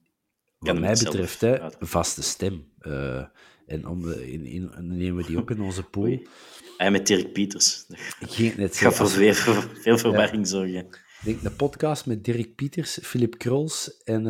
[0.58, 2.72] Wat mij betreft, hè, vaste stem.
[2.78, 3.24] Eh,
[3.66, 6.02] en om, de- in, in, nemen we die op in onze pool.
[6.04, 6.26] Oei.
[6.76, 7.84] Hij met Dirk Pieters.
[8.20, 10.86] Ging net gaat voor veel, veel verwarring zorgen.
[10.86, 14.26] ik denk een podcast met Dirk Pieters, Philip Krols en,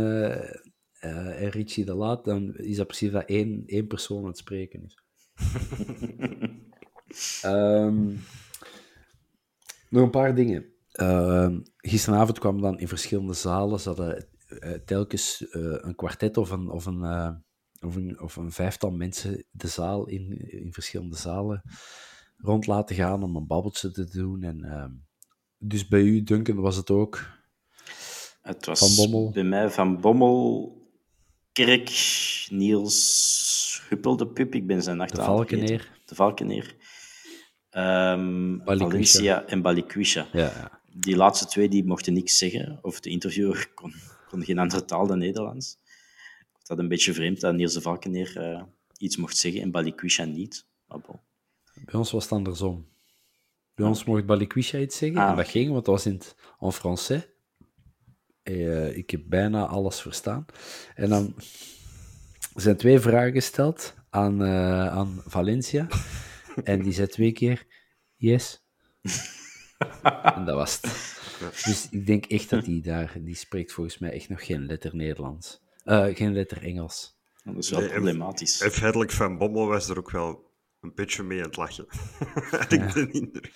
[1.00, 4.84] en Richie de Laat, dan is dat precies dat één, één persoon aan het spreken
[4.84, 4.98] is.
[7.42, 8.06] Ehm,
[9.88, 10.64] nog een paar dingen.
[10.92, 16.70] Ehm, gisteravond kwam dan in verschillende zalen, ze hadden eh, telkens een kwartet of een,
[16.70, 17.02] of, een,
[17.84, 21.62] of, een, of een vijftal mensen de zaal in, in verschillende zalen
[22.36, 24.42] rond laten gaan om een babbeltje te doen.
[24.42, 24.90] En, ehm,
[25.58, 27.26] dus bij u, Duncan, was het ook.
[28.42, 29.30] Het was Van Bommel.
[29.30, 30.72] bij mij Van Bommel,
[31.52, 31.90] Kerk,
[32.50, 35.68] Niels, Huppel de Pup, ik ben zijn achternaam Valkeneer.
[35.68, 36.02] vergeten.
[36.04, 36.76] De Valkeneer.
[37.70, 38.58] Ehm.
[38.64, 40.26] Valencia en Balikwisha.
[40.32, 40.80] Ja, ja.
[40.96, 43.94] Die laatste twee die mochten niks zeggen, of de interviewer kon,
[44.28, 45.78] kon geen andere taal dan Nederlands.
[46.64, 48.62] Dat een beetje vreemd dat Niels de Valkeneer eh,
[48.96, 50.66] iets mocht zeggen en Balikwisha niet.
[50.86, 51.20] Maar bon.
[51.84, 52.88] Bij ons was het andersom.
[53.74, 55.50] Bij ons mocht Balikwisha iets zeggen, Ah, en dat oké.
[55.58, 57.22] ging, want dat was in het en français.
[58.42, 60.46] Eh, ik heb bijna alles verstaan.
[60.94, 61.34] En dan
[62.54, 65.86] zijn twee vragen gesteld aan, eh, aan Valencia.
[66.64, 67.66] en die zei twee keer,
[68.16, 68.64] yes.
[70.34, 71.12] en dat was het.
[71.64, 74.96] Dus ik denk echt dat die daar, die spreekt volgens mij echt nog geen letter
[74.96, 75.60] Nederlands.
[75.84, 77.18] Eh, geen letter Engels.
[77.44, 78.60] Dat is wel Nee, en- problematisch.
[78.60, 81.86] En feitelijk van Bommel was er ook wel een beetje mee aan het lachen.
[82.50, 83.52] Had ik de indruk.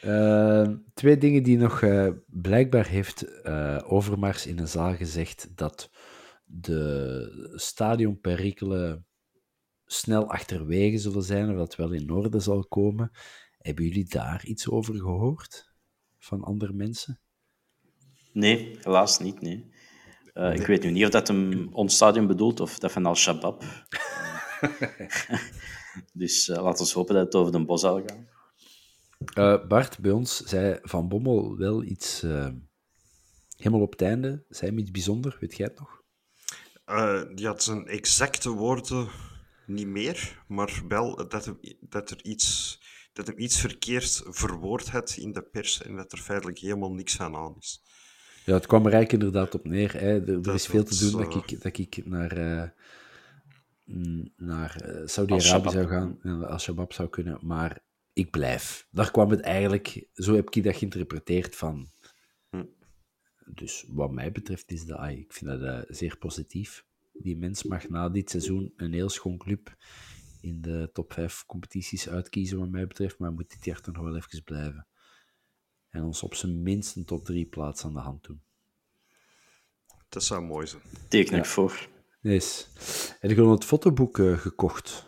[0.00, 5.90] Eh, twee dingen die nog eh, blijkbaar heeft eh, Overmars in een zaal gezegd dat
[6.44, 9.06] de stadionperikelen
[9.84, 13.10] snel achterwege zullen zijn, of dat wel in orde zal komen.
[13.58, 15.72] Hebben jullie daar iets over gehoord
[16.18, 17.20] van andere mensen?
[18.32, 19.40] Nee, helaas niet.
[19.40, 19.72] Nee.
[20.34, 23.62] Eh, Ik weet nu niet of dat hem ons stadion bedoelt of dat van Al-Shabaab.
[26.12, 28.28] dus eh, laten we hopen dat het over de bos zal gaan.
[29.34, 32.48] Eh, Bart, bij ons zei Van Bommel wel iets eh,
[33.56, 34.44] helemaal op het einde.
[34.48, 36.02] Zei hem iets bijzonder, weet jij het nog?
[36.84, 39.08] Eh, die had zijn exacte woorden
[39.66, 42.80] niet meer, maar wel dat, hem, dat er iets,
[43.12, 47.20] dat hem iets verkeerd verwoord had in de pers en dat er feitelijk helemaal niks
[47.20, 47.82] aan aan is.
[48.44, 49.92] Ja, het kwam er eigenlijk inderdaad op neer.
[49.92, 50.26] Hè.
[50.26, 52.68] Er, er is veel te doen dat eh, ik, dat ik naar, eh,
[53.84, 58.86] mm, naar eh, Saudi-Arabië zou gaan en Al-Shabaab zou kunnen, maar ik blijf.
[58.90, 61.86] Daar kwam het eigenlijk, zo heb ik dat geïnterpreteerd van.
[62.50, 62.64] Hm.
[63.46, 66.84] Dus wat mij betreft is dat, ai, ik vind dat zeer positief.
[67.12, 69.76] Die mens mag na dit seizoen een heel schoon club
[70.40, 74.04] in de top 5 competities uitkiezen, wat mij betreft, maar moet dit jaar toch nog
[74.04, 74.86] wel even blijven.
[75.94, 78.42] En ons op zijn minst een top 3 plaats aan de hand doen.
[80.08, 80.82] Dat zou mooi zijn.
[81.08, 81.88] Teken ik voor.
[82.20, 82.68] Yes.
[83.20, 85.06] Heb je gewoon het fotoboek eh, gekocht?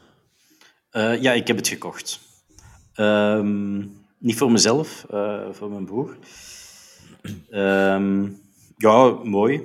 [0.90, 2.20] Eh, ja, ik heb het gekocht.
[2.92, 3.78] Ehm,
[4.18, 6.16] niet voor mezelf, eh, voor mijn broer.
[7.50, 8.28] Ehm,
[8.76, 9.62] ja, mooi.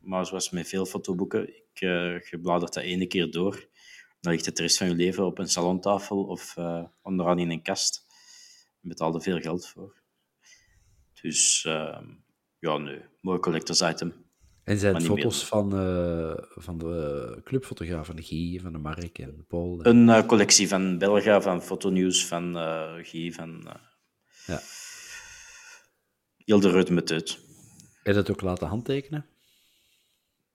[0.00, 3.68] Maar zoals met veel fotoboeken, ik eh je bladert dat ene keer door.
[4.20, 7.50] Dan ligt het de rest van je leven op een salontafel of eh, onderaan in
[7.50, 8.06] een kast.
[8.80, 9.99] Je betaalt er veel geld voor.
[11.22, 12.04] Dus ehm,
[12.58, 14.14] ja, nee, mooi collectors item.
[14.64, 15.46] En zijn foto's meer.
[15.46, 19.86] van, eh, van de clubfotograaf, van de Guy, van de Mark en de Paul?
[19.86, 23.74] Een eh, collectie van Belga, van Fotonews, van eh Guy, van eh
[24.46, 24.60] Ja.
[26.36, 27.30] Hilde Reut met uit.
[27.30, 29.26] Heb je dat ook laten handtekenen?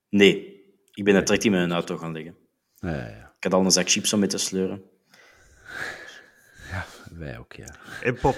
[0.08, 2.36] Nee, ik ben het direct in mijn auto gaan leggen.
[2.74, 3.34] Ja, ja, ja.
[3.36, 4.82] Ik had al een zak chips om mee te sleuren.
[7.12, 7.76] Wij ook, ja.
[8.02, 8.36] En pop.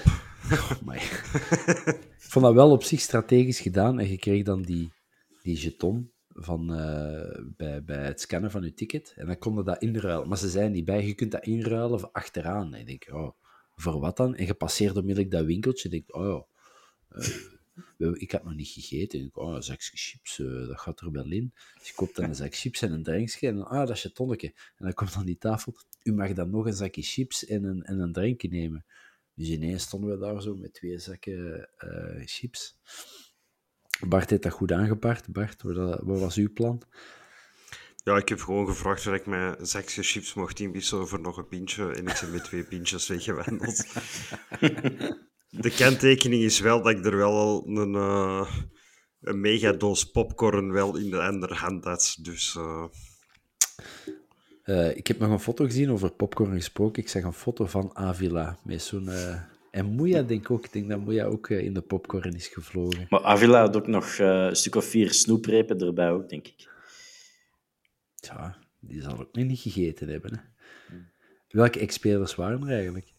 [0.85, 1.23] Maar ik
[2.17, 3.99] vond dat wel op zich strategisch gedaan.
[3.99, 4.91] En je kreeg dan die,
[5.41, 9.13] die jeton van, eh, bij, bij het scannen van je ticket.
[9.15, 10.27] En dan kon je dat inruilen.
[10.27, 11.05] Maar ze zijn niet bij.
[11.05, 12.73] Je kunt dat inruilen voor achteraan.
[12.73, 13.31] En ik denk, oh,
[13.75, 14.35] voor wat dan?
[14.35, 15.89] En je passeert onmiddellijk dat winkeltje.
[15.89, 16.43] Ik denk, oh,
[17.09, 19.19] eh, ik had nog niet gegeten.
[19.19, 21.53] En ik, oh, een zakje chips, eh, dat gaat er wel in.
[21.79, 23.47] Dus ik koop dan een zak chips en een drankje.
[23.47, 24.47] En ah, dat is je tonnetje.
[24.47, 25.75] En dan komt aan die tafel.
[26.03, 28.85] U mag dan nog een zakje chips en een, en een drankje nemen.
[29.39, 32.77] Dus ineens stonden we daar zo met twee zakken eh, chips.
[34.07, 35.31] Bart heeft dat goed aangepakt.
[35.31, 36.81] Bart, wat was uw plan?
[37.95, 41.47] Ja, ik heb gewoon gevraagd of ik mij zes chips mocht inwisselen voor nog een
[41.47, 41.91] pintje.
[41.91, 43.77] En ik ben met twee pintjes weggewandeld.
[45.63, 48.55] de kenttekening is wel dat ik er wel een, uh,
[49.21, 52.17] een megadoos popcorn wel in de andere hand had.
[52.21, 52.55] Dus...
[52.55, 52.85] Uh...
[54.69, 57.03] Uh, ik heb nog een foto gezien over popcorn gesproken.
[57.03, 59.09] Ik zag een foto van Avila met zo'n...
[59.71, 60.65] En Moeja denk ik ook.
[60.65, 63.05] Ik denk dat Moeja ook in de popcorn is gevlogen.
[63.09, 66.69] Maar Avila had ook nog een stuk of vier snoeprepen erbij ook, denk ik.
[68.15, 70.31] Ja, die zal ook nog niet gegeten hebben.
[70.33, 70.41] Hè.
[71.49, 73.13] Welke ex-spelers waren er eigenlijk?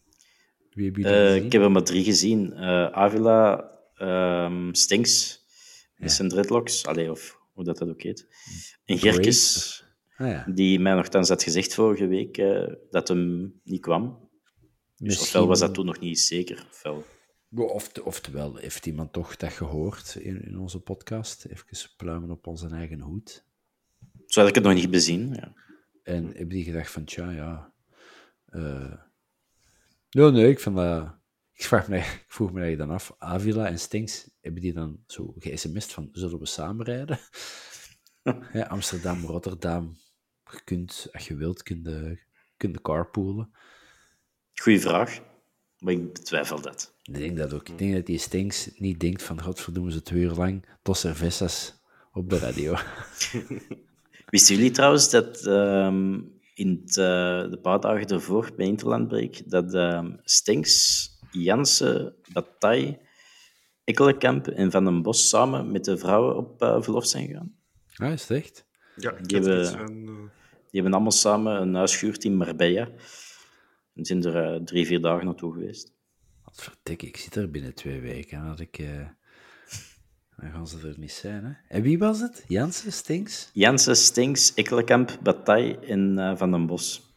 [0.69, 2.55] Wie heb je ik heb er maar drie gezien.
[2.93, 5.43] Avila, um, Stinks,
[5.95, 6.07] ja.
[6.07, 8.27] zijn dreadlocks, allee, of hoe dat, dat ook heet.
[8.85, 9.83] En Gerkes,
[10.21, 10.45] ah, ja.
[10.53, 14.29] die mij nogthans had gezegd vorige week uh, dat hem niet kwam.
[14.95, 17.05] Dus ofwel was dat toen nog niet zeker, ofwel...
[17.55, 21.45] Of, oftewel heeft iemand toch dat gehoord in, in onze podcast.
[21.45, 23.45] Even pluimen op onze eigen hoed.
[24.25, 25.33] Zo had ik het nog niet bezien.
[25.33, 25.53] Ja.
[26.03, 27.73] En heb die gedacht van, tja, ja...
[28.49, 28.93] Uh...
[30.09, 31.15] Nee, nee, ik vind dat...
[31.53, 35.33] Ik, vraag me, ik vroeg me dan af, Avila en Stinks, hebben die dan zo
[35.37, 37.19] ge-sms'd van, zullen we samenrijden?
[38.53, 39.97] ja, Amsterdam, Rotterdam.
[40.51, 42.17] Je kunt, als je wilt, kun je,
[42.57, 43.53] kun je carpoolen.
[44.53, 45.19] Goeie vraag,
[45.77, 46.93] maar ik betwijfel dat.
[47.03, 47.69] Ik denk dat ook.
[47.69, 51.81] Ik denk dat die Stinks niet denkt van, godverdomme ze twee uur lang tot cervezas
[52.11, 52.75] op de radio.
[54.31, 56.93] Wisten jullie trouwens dat um, in uh,
[57.49, 62.99] de paar dagen ervoor bij Interlandbreek dat um, Stinks, Jansen, Bataille,
[63.83, 67.55] Ekkelenkamp en Van den Bos samen met de vrouwen op uh, verlof zijn gegaan?
[67.95, 68.65] Ah, is het echt?
[68.95, 70.19] Ja, die hebben, zijn, uh...
[70.71, 72.89] die hebben allemaal samen een huis gehuurd in Marbella.
[73.93, 75.93] En zijn er drie, vier dagen naartoe geweest.
[76.43, 78.39] Wat verdik, ik zit er binnen twee weken.
[78.39, 78.79] Had ik
[80.41, 81.51] dan gaan ze er niet zijn, hè?
[81.67, 82.45] En wie was het?
[82.47, 83.49] Jansen, Stinks?
[83.53, 87.15] Jansen, Stinks, Ekkelenkamp, Bataille en uh, Van den Bos.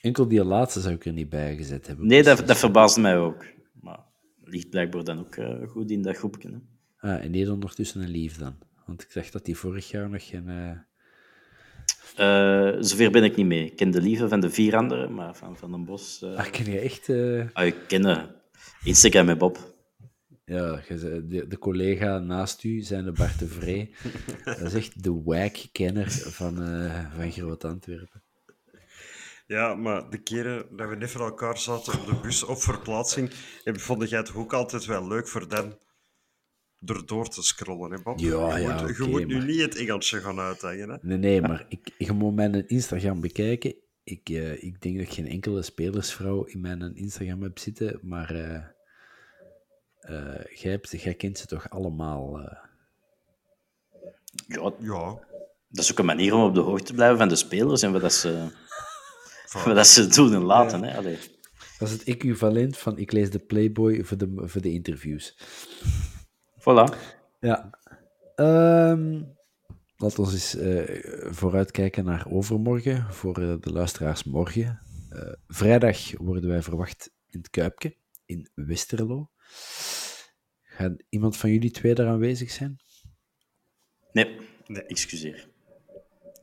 [0.00, 2.06] Enkel die laatste zou ik er niet bij gezet hebben.
[2.06, 3.44] Nee, dat, dat verbaast mij ook.
[3.72, 4.00] Maar
[4.42, 6.50] ligt blijkbaar dan ook uh, goed in dat groepje.
[6.50, 6.58] Hè?
[7.08, 8.58] Ah, en die ondertussen een lief dan?
[8.86, 10.48] Want ik dacht dat die vorig jaar nog geen...
[10.48, 10.78] Uh...
[12.18, 13.64] Uh, zover ben ik niet mee.
[13.64, 16.20] Ik ken de lieve van de vier anderen, maar van Van den Bos...
[16.24, 16.36] Uh...
[16.36, 17.08] Ah, ken je echt...
[17.52, 18.30] Ah, ik ken
[18.84, 19.72] Instagram met Bob.
[20.44, 23.94] Ja, de, de collega naast u, zijn de Bart de Vree.
[24.44, 28.22] dat is echt de whack-kenner van, uh, van Groot-Antwerpen.
[29.46, 33.30] Ja, maar de keren dat we net voor elkaar zaten op de bus op verplaatsing,
[33.64, 35.78] vond jij het ook altijd wel leuk voor dan
[36.86, 38.18] erdoor te scrollen, hè Bob?
[38.18, 40.96] Ja, je ja, moet, je moet nu niet het Engeltje gaan uithangen, hè?
[41.02, 43.74] Nee, nee, maar ik, je moet mijn Instagram bekijken.
[44.04, 48.34] Ik, uh, ik denk dat ik geen enkele spelersvrouw in mijn Instagram heb zitten, maar...
[48.34, 48.58] Uh,
[50.10, 52.40] uh, jij, hebt, jij kent ze toch allemaal?
[52.40, 52.46] Uh...
[54.46, 55.18] Ja, ja.
[55.68, 57.92] Dat is ook een manier om op de hoogte te blijven van de spelers en
[57.92, 58.48] wat, dat ze,
[59.64, 60.80] wat dat ze doen en laten.
[60.80, 60.86] Ja.
[60.86, 60.96] Hè?
[60.96, 61.18] Allee.
[61.78, 65.36] Dat is het equivalent van ik lees de Playboy voor de, voor de interviews.
[66.62, 66.96] Voilà.
[67.40, 67.70] Ja.
[68.36, 69.34] Um,
[69.96, 74.80] laten we eens uh, vooruitkijken naar overmorgen, voor uh, de luisteraars morgen.
[75.10, 79.30] Uh, vrijdag worden wij verwacht in het Kuipje, in Westerlo.
[80.62, 82.76] Gaat iemand van jullie twee daar aanwezig zijn?
[84.12, 84.82] Nee, nee.
[84.82, 85.48] excuseer.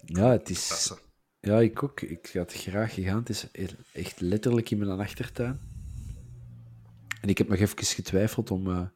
[0.06, 0.94] Ja, het is...
[1.40, 2.02] Ja, ik ook.
[2.02, 3.20] Ik had graag gegaan.
[3.20, 3.48] Het is
[3.94, 5.60] echt letterlijk in mijn achtertuin.
[7.22, 8.88] En ik heb nog even getwijfeld om, uh,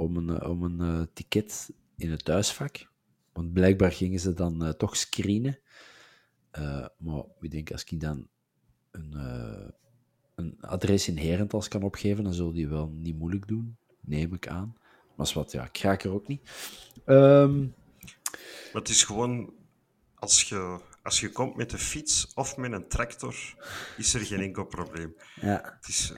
[0.00, 2.88] om een, uh, om een uh, ticket in het thuisvak.
[3.32, 5.58] Want blijkbaar gingen ze dan toch screenen.
[6.98, 8.28] maar ik denk, als ik dan
[8.90, 9.14] een,
[10.34, 14.48] een adres in Herentals kan opgeven, dan zullen die wel niet moeilijk doen neem ik
[14.48, 14.76] aan.
[15.16, 16.50] Maar wat, ja, ik raak er ook niet.
[17.06, 17.74] Um...
[18.72, 19.52] Maar het is gewoon,
[20.14, 23.34] als je, als je komt met de fiets of met een tractor,
[23.96, 25.14] is er geen enkel probleem.
[25.40, 25.78] Ja.
[25.80, 26.12] Het is,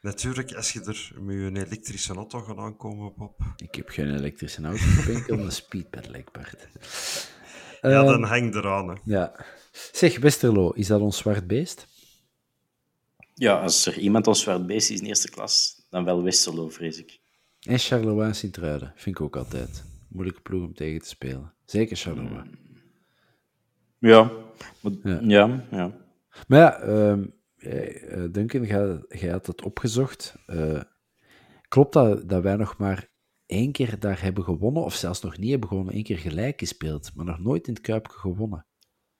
[0.00, 3.40] natuurlijk, als je er met een elektrische auto gaat aankomen, op.
[3.56, 6.68] Ik heb geen elektrische auto, ik ben enkel een speedpedelec, Bart.
[7.80, 8.88] Ja, um, dan hangt eraan.
[8.88, 8.94] Hè.
[9.04, 9.46] Ja.
[9.92, 11.86] Zeg, Westerlo, is dat ons zwart beest?
[13.34, 16.98] Ja, als er iemand ons zwart beest is in eerste klas, dan wel Westerlo, vrees
[16.98, 17.18] ik.
[17.60, 19.84] En Charleroi en Sint-Truiden, vind ik ook altijd.
[20.08, 21.52] Moeilijke ploeg om tegen te spelen.
[21.64, 22.50] Zeker Charleroi.
[23.98, 24.30] Ja,
[25.22, 25.64] ja.
[25.70, 25.92] ja.
[26.46, 27.24] Maar ja, uh,
[28.30, 28.64] Duncan,
[29.08, 30.34] jij, had het opgezocht.
[30.46, 30.82] Uh,
[31.68, 33.10] klopt dat, dat wij nog maar
[33.46, 37.14] één keer daar hebben gewonnen, of zelfs nog niet hebben gewonnen, één keer gelijk gespeeld,
[37.14, 38.66] maar nog nooit in het Kuip gewonnen?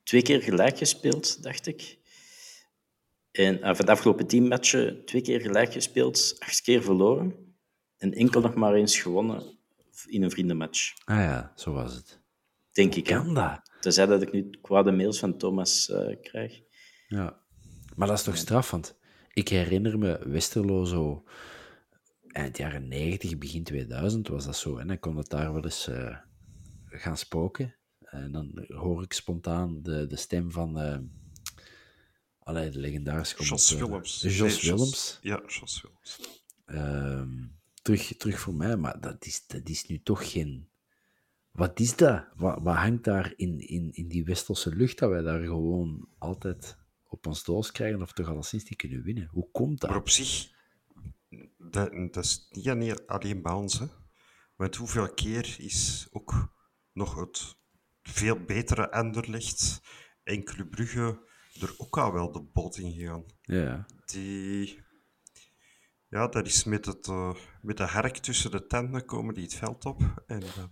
[0.03, 1.99] Twee keer gelijk gespeeld, dacht ik.
[3.30, 7.57] En uh, van de afgelopen tien matchen twee keer gelijk gespeeld, acht keer verloren.
[7.97, 9.59] en enkel nog maar eens gewonnen
[10.07, 10.95] in een vriendenmatch.
[11.05, 12.20] Ah ja, zo was het.
[12.72, 13.05] Denk ik.
[13.05, 13.70] Kan dat?
[13.80, 16.61] Tenzij dat ik nu kwade mails van Thomas uh, krijg.
[17.07, 17.47] Ja.
[17.99, 18.96] Maar dat is toch straf, want
[19.32, 21.24] ik herinner me Westerlo zo
[22.26, 24.76] eind jaren 90, begin 2000 was dat zo.
[24.76, 26.16] En dan kon het daar wel eens uh,
[26.86, 27.74] gaan spoken.
[28.01, 30.99] En dan hoor ik spontaan de, de stem van uh,
[32.38, 34.20] allee, de legendarische Jos Willems.
[34.20, 35.18] Jos nee, Willems.
[35.22, 36.40] Ja, Jos Willems.
[36.66, 37.46] Uh,
[37.82, 40.68] terug, terug voor mij, maar dat is, dat is nu toch geen...
[41.51, 42.24] Wat is dat?
[42.36, 46.78] Wat, wat hangt daar in, in, in die Westelse lucht dat wij daar gewoon altijd
[47.09, 49.28] op ons doos krijgen of toch alleszins die kunnen winnen?
[49.30, 49.90] Hoe komt dat?
[49.90, 50.50] Maar op zich,
[51.56, 53.78] dat, dat is niet alleen bij ons.
[53.78, 53.86] Hè.
[54.56, 56.54] Want hoeveel keer is ook
[56.92, 57.56] nog het
[58.02, 59.80] veel betere Anderlecht
[60.22, 61.26] en Club Brugge
[61.61, 63.24] er ook al wel de bot in gegaan.
[63.42, 63.86] Ja.
[64.04, 64.86] Die...
[66.09, 69.54] Ja, dat is met, het, uh, met de herk tussen de tenten komen die het
[69.54, 70.22] veld op.
[70.26, 70.64] En, uh,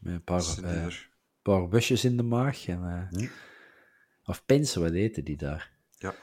[0.00, 0.86] met een paar, uh,
[1.42, 2.66] paar busjes in de maag.
[2.66, 3.26] En, hm?
[4.28, 5.70] Of pensen, wat eten die daar?
[5.98, 6.14] Ja.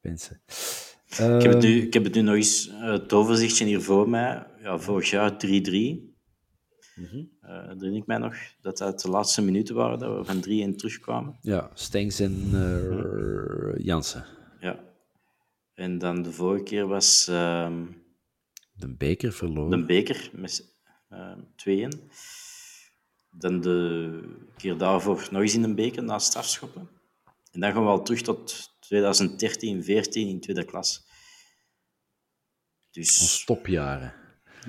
[0.00, 0.40] Pensen.
[1.06, 4.46] Ik heb, het nu, ik heb het nu nog eens, het overzichtje hier voor mij.
[4.62, 5.36] Ja, vorig jaar 3-3.
[6.96, 7.30] Mm -hmm.
[7.42, 10.76] uh, herinner ik mij nog dat het de laatste minuten waren dat we van 3-1
[10.76, 11.38] terugkwamen.
[11.40, 14.24] Ja, Stengs en uh, Jansen.
[14.60, 14.84] Ja.
[15.74, 17.28] En dan de vorige keer was...
[17.30, 17.76] Uh,
[18.72, 19.80] de beker verloren.
[19.80, 20.74] De beker met
[21.10, 21.98] uh, 2-1.
[23.30, 24.20] Dan de
[24.56, 26.95] keer daarvoor nog eens in een beker na strafschoppen.
[27.56, 31.06] En dan gaan we al terug tot 2013, 14 in tweede klas.
[32.90, 34.14] Dus, Stopjaren.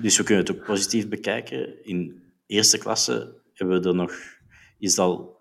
[0.00, 1.84] Dus we kunnen het ook positief bekijken.
[1.84, 4.12] In eerste klasse hebben we er nog,
[4.78, 5.38] is het al,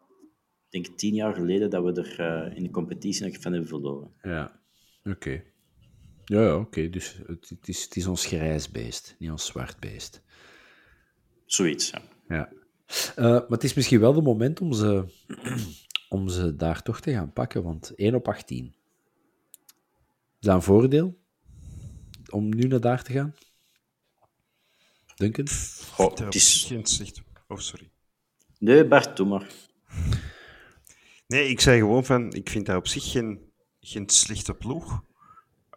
[0.69, 3.69] denk ik, tien jaar geleden dat we er uh, in de competitie nog van hebben
[3.69, 4.13] verloren.
[4.21, 4.61] Ja,
[4.99, 5.09] oké.
[5.09, 5.43] Okay.
[6.25, 6.65] Ja, ja oké.
[6.65, 6.89] Okay.
[6.89, 10.23] Dus het, het, is, het is ons grijs beest, niet ons zwart beest.
[11.45, 12.01] Zoiets, ja.
[12.27, 12.51] ja.
[13.17, 15.05] Uh, maar het is misschien wel het moment om ze
[16.17, 18.75] om ze daar toch te gaan pakken, want 1 op 18.
[20.39, 21.17] Is dat een voordeel?
[22.29, 23.35] Om nu naar daar te gaan?
[25.15, 25.47] Duncan?
[25.97, 26.63] Oh, het is...
[26.67, 27.21] Geen zicht.
[27.47, 27.89] Oh, sorry.
[28.59, 29.51] Nee, Bart, doe maar.
[31.27, 35.03] Nee, ik zei gewoon van, ik vind dat op zich geen, geen slechte ploeg.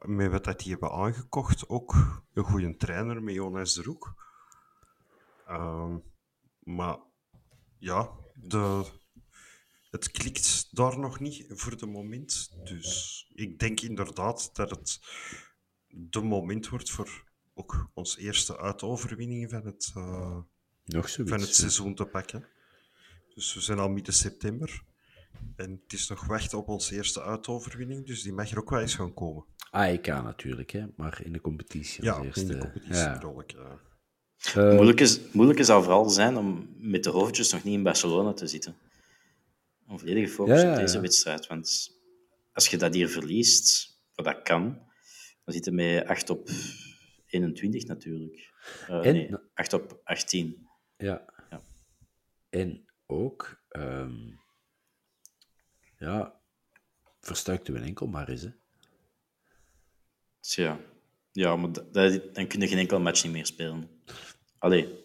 [0.00, 4.14] Met wat dat die hebben aangekocht, ook een goede trainer met Jonas de Roek.
[5.48, 5.94] Uh,
[6.58, 6.98] maar
[7.78, 8.84] ja, de,
[9.90, 12.50] het klikt daar nog niet voor het moment.
[12.64, 15.00] Dus ik denk inderdaad dat het
[15.88, 20.36] de moment wordt voor ook onze eerste uitoverwinning van het, uh,
[20.84, 22.48] nog van het seizoen te pakken.
[23.34, 24.82] Dus we zijn al midden september.
[25.56, 28.80] En het is nog wachten op onze eerste uitoverwinning, dus die mag er ook wel
[28.80, 29.44] eens gaan komen.
[29.70, 30.86] AEK natuurlijk, hè?
[30.96, 32.04] maar in de competitie.
[32.04, 32.40] Ja, eerste.
[32.40, 33.32] in de competitie ja.
[33.38, 33.78] ik, ja.
[34.56, 38.32] Uh, moeilijk, is, moeilijk zou vooral zijn om met de hoofdjes nog niet in Barcelona
[38.32, 38.76] te zitten
[39.90, 41.46] een volledige focus ja, op deze wedstrijd.
[41.46, 41.98] Want
[42.52, 44.62] als je dat hier verliest, wat dat kan,
[45.44, 46.48] dan zit je met 8 op
[47.26, 48.52] 21 natuurlijk.
[48.88, 50.68] Uh, en, nee, 8 op 18.
[50.96, 51.24] Ja.
[51.50, 51.60] ja.
[52.48, 54.40] En ook, um,
[55.98, 56.40] ja,
[57.20, 58.42] verstuikt u een enkel maar eens.
[58.42, 58.50] Hè.
[60.40, 60.80] Ja.
[61.32, 61.92] ja, maar dat,
[62.34, 64.02] dan kun je geen enkel match niet meer spelen.
[64.58, 64.99] Allee,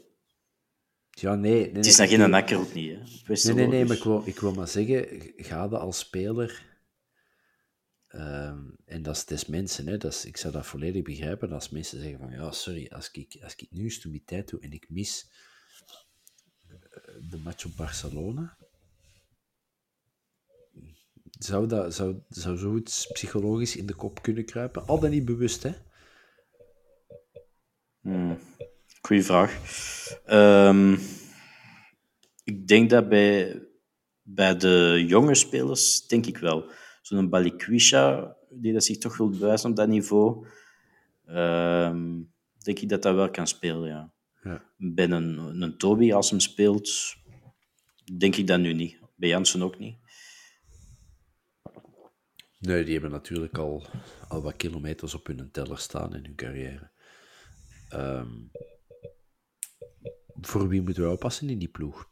[1.19, 2.91] ja, nee, nee, het is nog geen nakker ook niet.
[2.91, 3.33] Hè?
[3.33, 6.63] Nee, nee, nee, maar ik wil, ik wil maar zeggen, ga je als speler,
[8.07, 11.69] um, en dat is des mensen, hè, dat is, ik zou dat volledig begrijpen, als
[11.69, 15.31] mensen zeggen van, ja, sorry, als ik, als ik nu tijd doe en ik mis
[16.67, 16.77] eh,
[17.29, 18.57] de match op Barcelona,
[21.39, 24.87] zou, dat, zou, zou zoiets psychologisch in de kop kunnen kruipen?
[24.87, 25.71] Al dan niet bewust, hè?
[28.01, 28.39] Hmm.
[29.05, 29.59] Goeie vraag.
[30.29, 30.99] Um,
[32.43, 33.61] ik denk dat bij,
[34.21, 36.71] bij de jonge spelers, denk ik wel.
[37.01, 40.47] Zo'n Balikwisha, die dat zich toch wil bewijzen op dat niveau,
[41.27, 44.13] um, denk ik dat dat wel kan spelen, ja.
[44.43, 44.63] ja.
[44.77, 47.15] Bij een, een Toby, als hem speelt,
[48.17, 48.99] denk ik dat nu niet.
[49.15, 49.97] Bij Jansen ook niet.
[52.59, 53.85] Nee, die hebben natuurlijk al,
[54.27, 56.89] al wat kilometers op hun teller staan in hun carrière.
[57.93, 58.51] Um,
[60.41, 62.09] voor wie moeten we oppassen in die ploeg?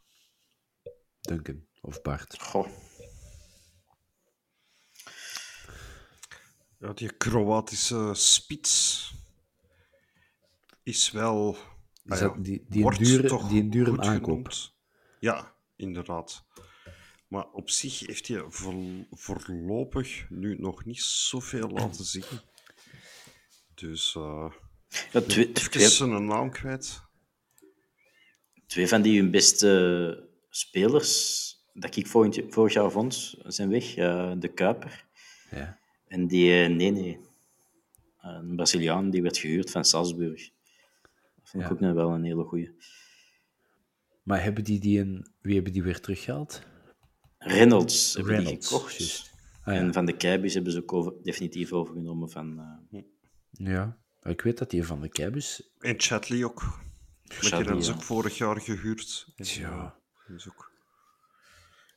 [1.21, 2.41] Duncan of Bart?
[2.41, 2.67] Goh.
[6.77, 9.13] Ja, die Kroatische spits
[10.83, 11.57] is wel.
[12.03, 14.51] Is dat ah die, die, dure, die een dure aankoop?
[15.19, 16.45] Ja, inderdaad.
[17.27, 18.45] Maar op zich heeft hij
[19.09, 22.23] voorlopig nu nog niet zoveel laten zien.
[23.73, 24.15] Dus.
[24.15, 24.51] Uh...
[25.11, 27.01] Ja, twee, twee, zijn naam kwijt.
[28.73, 31.41] Twee van die hun beste spelers
[31.73, 33.95] dat ik vorig, vorig jaar vond, zijn weg.
[33.95, 35.05] Eh, de Kuiper
[35.51, 35.79] Ja.
[36.07, 37.17] en die eh, Nene,
[38.21, 40.49] een Braziliaan, die werd gehuurd van Salzburg.
[41.35, 41.75] Dat vond ik Ja.
[41.75, 42.71] ook nog wel een hele goeie.
[44.23, 46.61] Maar hebben die, die een, wie hebben die weer teruggehaald?
[47.37, 48.97] Reynolds hebben die Reynolds, gekocht.
[48.97, 49.31] juist.
[49.63, 49.79] Ah, ja.
[49.79, 52.59] En van de Keibus hebben ze ook over, definitief overgenomen van
[52.91, 53.01] eh
[53.51, 55.71] Ja, ik weet dat die van de Keibus...
[55.79, 56.79] En Chatley ook.
[57.23, 57.93] Lekker, dat is ja.
[57.93, 59.27] ook vorig jaar gehuurd.
[59.35, 59.89] Eh,
[60.27, 60.71] is ook...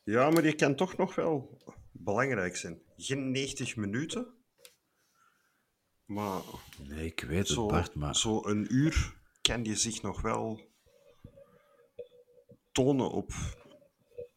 [0.03, 1.61] Ja, maar die kan toch nog wel
[1.91, 2.81] belangrijk zijn.
[2.97, 4.27] Geen 90 minuten.
[6.05, 6.41] Maar
[6.77, 8.15] Nee, ik weet het, zo, Bart, maar...
[8.15, 10.69] zo een uur kan je zich nog wel
[12.71, 13.31] tonen op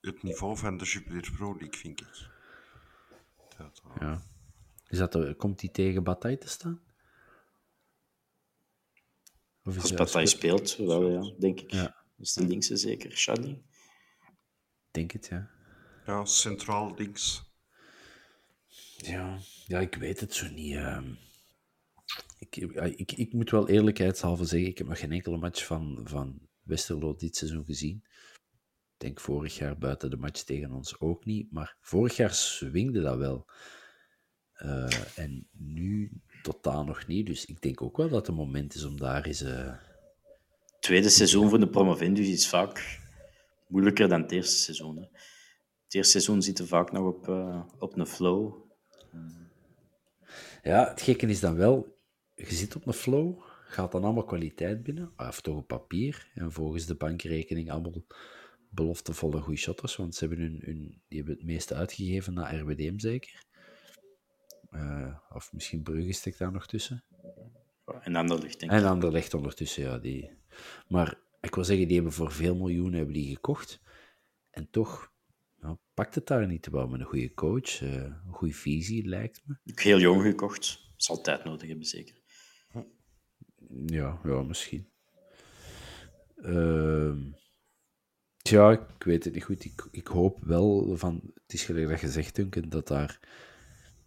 [0.00, 2.28] het niveau van de Jupiler Pro League, vind ik.
[3.56, 4.22] Dat, eh, Ja.
[4.88, 6.80] Is dat er, komt die tegen Bataille te staan?
[9.64, 10.76] Of is als Bataille speelt.
[10.76, 11.70] Wel, ja, denk ik.
[11.72, 11.96] Ja.
[12.18, 13.16] Is de linkse zeker.
[13.16, 13.50] Shadi.
[13.50, 15.50] Ik denk het, ja.
[16.06, 17.42] ja, centraal links.
[18.96, 20.74] Ja, ja ik weet het zo niet.
[20.74, 21.12] ehm.
[22.38, 26.48] Ik, ik, ik moet wel eerlijkheidshalve zeggen, ik heb nog geen enkele match van, van
[26.62, 28.04] Westerlo dit seizoen gezien.
[28.94, 33.00] Ik denk vorig jaar buiten de match tegen ons ook niet, maar vorig jaar swingde
[33.00, 33.50] dat wel.
[34.52, 38.84] Eh, en nu totaal nog niet, dus ik denk ook wel dat het moment is
[38.84, 39.42] om daar eens...
[39.42, 39.74] eh,
[40.80, 43.00] tweede seizoen voor de promovendus is vaak
[43.66, 44.96] moeilijker dan het eerste seizoen.
[44.96, 45.02] Hè.
[45.84, 48.54] Het eerste seizoen zitten vaak nog op, eh, op een flow.
[50.62, 51.98] Ja, het gekke is dan wel,
[52.34, 56.52] je zit op een flow, gaat dan allemaal kwaliteit binnen, of toch op papier, en
[56.52, 58.04] volgens de bankrekening allemaal
[58.68, 62.98] beloftevolle goede shotters, want ze hebben hun, hun, die hebben het meeste uitgegeven naar RWDM
[62.98, 63.44] zeker.
[64.70, 67.04] Eh, of misschien Brugge steekt daar nog tussen.
[68.00, 68.78] En Anderlecht, denk ik.
[68.78, 69.98] En Anderlecht ondertussen, ja.
[69.98, 70.30] Die...
[70.88, 73.80] Maar ik wil zeggen, die hebben voor veel miljoenen hebben die gekocht.
[74.50, 75.12] En toch
[75.60, 79.42] nou, pakt het daar niet wel met een goede coach, eh, een goede visie, lijkt
[79.44, 79.58] me.
[79.70, 80.88] Ook heel jong gekocht.
[80.96, 82.18] Zal tijd nodig hebben, zeker.
[83.86, 84.88] Ja, ja, misschien.
[86.36, 87.38] Ehm
[88.50, 89.64] ja, ik weet het niet goed.
[89.64, 93.20] Ik, ik hoop wel van, het is gelijk dat je zegt, Duncan, dat daar.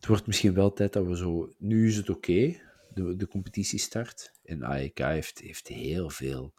[0.03, 1.53] Het wordt misschien wel tijd dat we zo.
[1.57, 2.59] Nu is het oké,
[2.93, 4.31] de, de competitie start.
[4.43, 6.53] En AEK heeft, heeft heel veel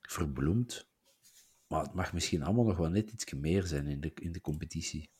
[0.00, 0.86] verbloemd.
[1.66, 4.40] Maar het mag misschien allemaal nog wel net iets meer zijn in de, in de
[4.40, 5.10] competitie.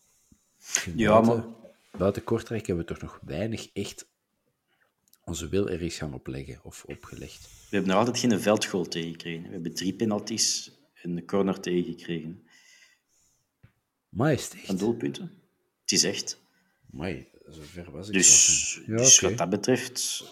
[0.97, 4.09] Ja, buiten, maar buiten Kortrijk hebben we toch nog weinig echt
[5.25, 7.43] onze wil ergens gaan opleggen of opgelegd.
[7.43, 9.43] we hebben nog altijd geen veldgoal tegengekregen.
[9.43, 12.43] We hebben drie penalties en een corner tegengekregen.
[14.09, 14.67] Maar is het echt?
[14.67, 15.43] Van doelpunten.
[15.81, 16.41] Het is echt.
[16.93, 18.81] Amai, zover was ik Dus.
[18.87, 20.25] Ja, dus wat dat betreft.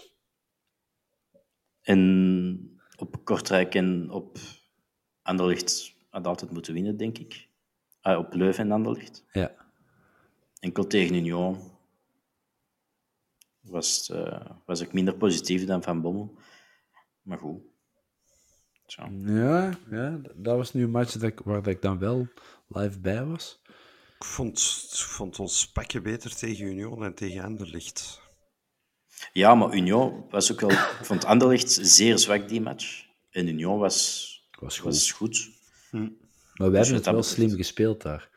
[1.81, 4.37] En op Kortrijk en op
[5.21, 7.47] Anderlecht had altijd moeten winnen, denk ik.
[8.01, 9.25] Ah, op Leuven en Anderlecht.
[9.31, 9.55] Ja.
[10.59, 11.71] Enkel tegen Union
[13.59, 16.37] was, eh, was ik minder positief dan Van Bommel.
[17.21, 17.61] Maar goed.
[18.85, 19.09] Zo.
[19.25, 22.27] Ja, ja, dat was nu een match dat ik, waar dat ik dan wel
[22.67, 23.61] live bij was.
[24.19, 24.61] Ik vond,
[24.95, 28.21] vond ons pakje beter tegen Union en tegen Anderlecht.
[29.33, 30.69] Ja, maar Union was ook wel...
[30.71, 33.05] Ik vond Anderlecht zeer zwak, die match.
[33.29, 34.27] En Union was,
[34.59, 34.93] Was goed.
[34.93, 35.49] was goed.
[35.91, 36.09] Maar wij
[36.69, 38.29] Dus hebben het wel betreft- slim gespeeld daar.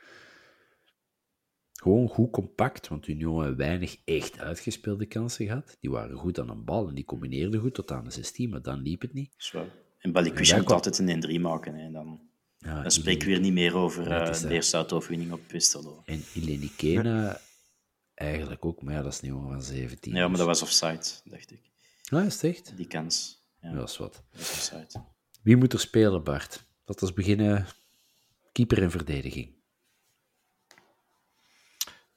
[1.72, 5.76] Gewoon goed compact, want Union heeft weinig echt uitgespeelde kansen gehad.
[5.80, 8.62] Die waren goed aan een bal en die combineerden goed tot aan de 16, maar
[8.62, 9.32] dan liep het niet.
[9.36, 9.66] Zo.
[9.98, 11.74] En Balikwisha moet kwam- altijd een 1-3 maken.
[11.74, 11.90] Hè.
[11.90, 12.20] Dan,
[12.62, 14.50] Ja, dan spreken we weer niet meer over Ja, eh de dat.
[14.50, 16.02] eerste autooverwinning op Westerlo.
[16.04, 17.40] En Ilenikena
[18.14, 20.12] eigenlijk ook, maar ja, dat is niet jongen van 17.
[20.14, 21.60] Ja, maar dat dus- was offside, dacht ik.
[22.08, 22.76] Ah, is het echt?
[22.76, 23.40] Die kans.
[23.60, 24.12] Ja, Ja, dat is wat.
[24.30, 25.04] dat was offside.
[25.42, 26.64] Wie moet er spelen, Bart?
[26.84, 27.66] Dat is beginnen
[28.52, 29.54] keeper en verdediging.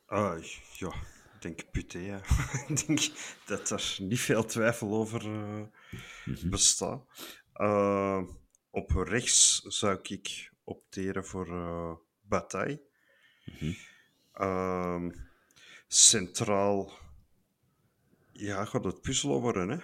[0.05, 0.43] Ah,
[0.77, 0.87] ja,
[1.33, 1.99] ik denk Puté.
[2.67, 2.99] ik denk
[3.45, 5.61] dat er niet veel twijfel over eh,
[6.43, 7.05] bestaat.
[7.53, 8.21] Eh,
[8.75, 12.81] op rechts zou ik opteren voor eh Bataille.
[14.33, 15.11] Ehm,
[15.87, 16.91] centraal
[18.31, 19.69] ja, gaat het puzzelen worden.
[19.69, 19.77] Hè?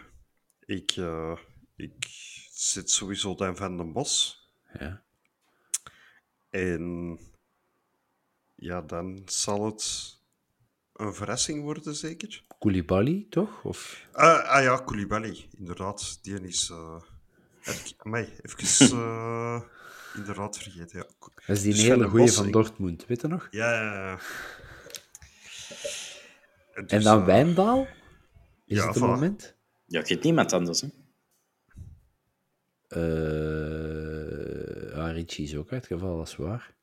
[0.65, 1.37] Ik, eh,
[1.75, 2.07] ik
[2.51, 4.45] zit sowieso Dan van den Bos.
[4.79, 5.03] Ja.
[6.49, 7.19] En
[8.55, 10.17] ja, dan zal het
[10.93, 12.43] een verrassing worden, zeker.
[12.59, 13.63] Koulibaly, toch?
[13.63, 14.07] Of...
[14.11, 16.23] Ah, ah ja, Koulibaly, inderdaad.
[16.23, 16.69] Die is...
[16.69, 17.01] eh
[17.97, 19.61] amai, even eh,
[20.15, 20.99] inderdaad vergeten.
[20.99, 21.05] Ja.
[21.19, 23.47] Dat is die Dus hele goeie van Dortmund, weet je nog?
[23.51, 24.19] Ja, ja, ja.
[26.73, 27.87] En Dus, dan eh, Wijndaal?
[28.65, 29.05] Is ja, het een voilà.
[29.05, 29.55] moment?
[29.85, 30.81] Ja, ik weet niemand anders.
[30.81, 30.87] Hè.
[32.89, 36.75] Uh, ah, Richie is ook uitgevallen, dat is waar.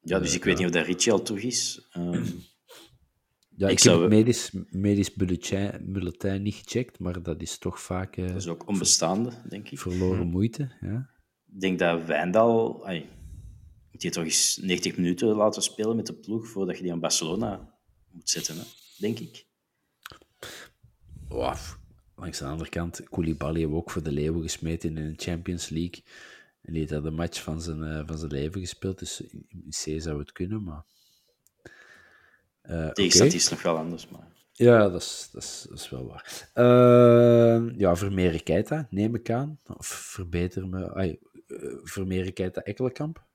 [0.00, 1.88] Ja, dus ik weet niet of dat Richie al terug is.
[1.96, 2.44] Um,
[3.62, 8.16] ja, ik, ik heb het medisch, medisch bulletin, niet gecheckt, maar dat is toch vaak...
[8.16, 9.78] Uh, dat is ook onbestaande, denk ik.
[9.78, 11.10] Verloren moeite, ja.
[11.52, 12.86] Ik denk dat Wijndal...
[12.86, 13.08] Ay,
[13.92, 17.00] moet je toch eens 90 minuten laten spelen met de ploeg voordat je die aan
[17.00, 17.78] Barcelona
[18.10, 18.62] moet zetten, hè?
[18.98, 19.46] denk ik.
[21.28, 21.56] Wow.
[22.16, 26.02] Langs de andere kant, Koulibaly hebben ook voor de Leeuwen gesmeten in de Champions League.
[26.62, 29.68] En die heeft dat de match van zijn, uh, van zijn leven gespeeld, dus in
[29.68, 30.84] C zou het kunnen, maar...
[32.70, 34.30] Uh, Tegenstand is nog wel anders, maar...
[34.52, 36.50] Ja, dat is, dat is, dat is wel waar.
[36.54, 39.58] Uh, ja, Vermeer Keita, neem ik aan.
[39.76, 40.94] Of verbeter me...
[40.94, 43.26] Ay, uh, Vermeer Keita Ekkelenkamp.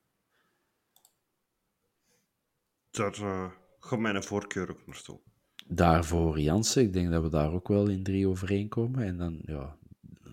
[2.91, 5.19] Daar uh, gaat mijn voorkeur ook naartoe.
[5.67, 9.03] Daarvoor Jansen, ik denk dat we daar ook wel in drie overeenkomen.
[9.03, 9.77] En dan ja,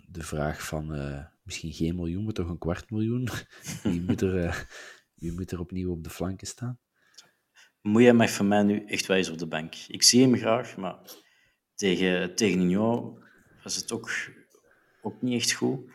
[0.09, 3.29] de vraag van uh, misschien geen miljoen, maar toch een kwart miljoen.
[3.83, 4.61] wie, moet er, uh,
[5.15, 6.79] wie moet er opnieuw op de flanken staan?
[7.85, 9.75] Moet mag van mij nu echt wijs op de bank.
[9.89, 10.99] Ik zie hem graag, maar
[11.75, 13.19] tegen, tegen Nino
[13.63, 14.11] was het ook,
[15.03, 15.91] ook niet echt goed.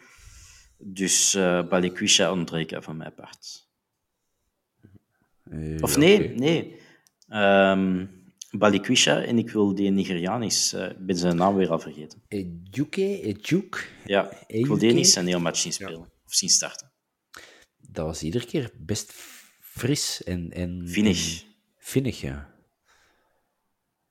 [0.77, 3.67] Dus uh, Balikwisha ontbreken van mijn part.
[5.79, 6.35] of nee, okay.
[6.35, 6.79] nee.
[7.27, 8.09] Um,
[8.51, 12.21] Balikwisha en ik wil die Nigerianis, uh, ben zijn naam weer al vergeten.
[12.27, 13.91] Ejuke, Ejuk?
[14.05, 16.91] Ja, ik wil die niet zijn heel match zien spelen, of zien starten.
[17.77, 19.11] Dat was iedere keer best
[19.59, 20.51] fris en...
[20.51, 21.47] en Vinnig.
[21.89, 22.53] Vinnig, ja.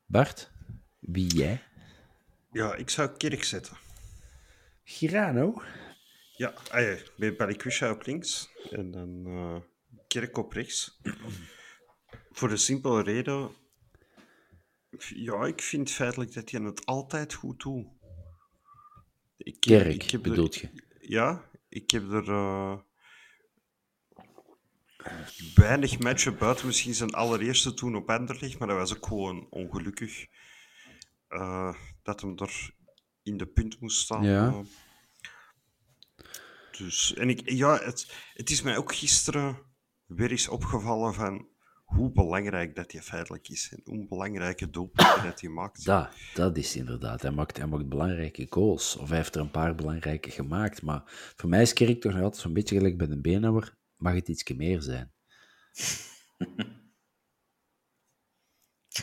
[0.07, 0.51] Bart,
[0.99, 1.63] wie jij?
[2.53, 3.77] Ja, ik zou Kirk zetten.
[4.85, 5.63] Girano?
[6.37, 9.57] Ja, ah ja bij Balikwisha op links en dan uh,
[10.07, 11.01] Kirk op rechts.
[12.31, 13.51] Voor de simpele reden
[15.15, 17.87] ja, ik vind feitelijk dat hij het altijd goed doet.
[19.37, 20.69] Ik, Kerk, ik heb bedoelt je?
[21.01, 22.79] Ja, ik heb er uh,
[25.55, 30.27] weinig matchen buiten misschien zijn allereerste toen op Anderlecht, maar dat was ook gewoon ongelukkig
[31.29, 32.75] uh, dat hem er
[33.23, 34.25] in de punt moest staan.
[34.25, 34.47] Ja.
[34.47, 34.59] Uh,
[36.79, 39.59] dus, en ik, ja, het, het is mij ook gisteren
[40.07, 41.49] weer eens opgevallen van
[41.85, 45.85] hoe belangrijk dat hij feitelijk is en hoe belangrijke doelpunten dat hij maakt.
[45.85, 47.23] Dat, dat is inderdaad.
[47.23, 48.97] Hij maakt, hij maakt belangrijke goals.
[48.97, 50.83] Of hij heeft er een paar belangrijke gemaakt.
[50.83, 51.03] Maar
[51.37, 53.77] voor mij is Kerk toch nog altijd zo'n beetje gelijk bij de beenhouwer.
[53.99, 55.13] Mag het iets meer zijn?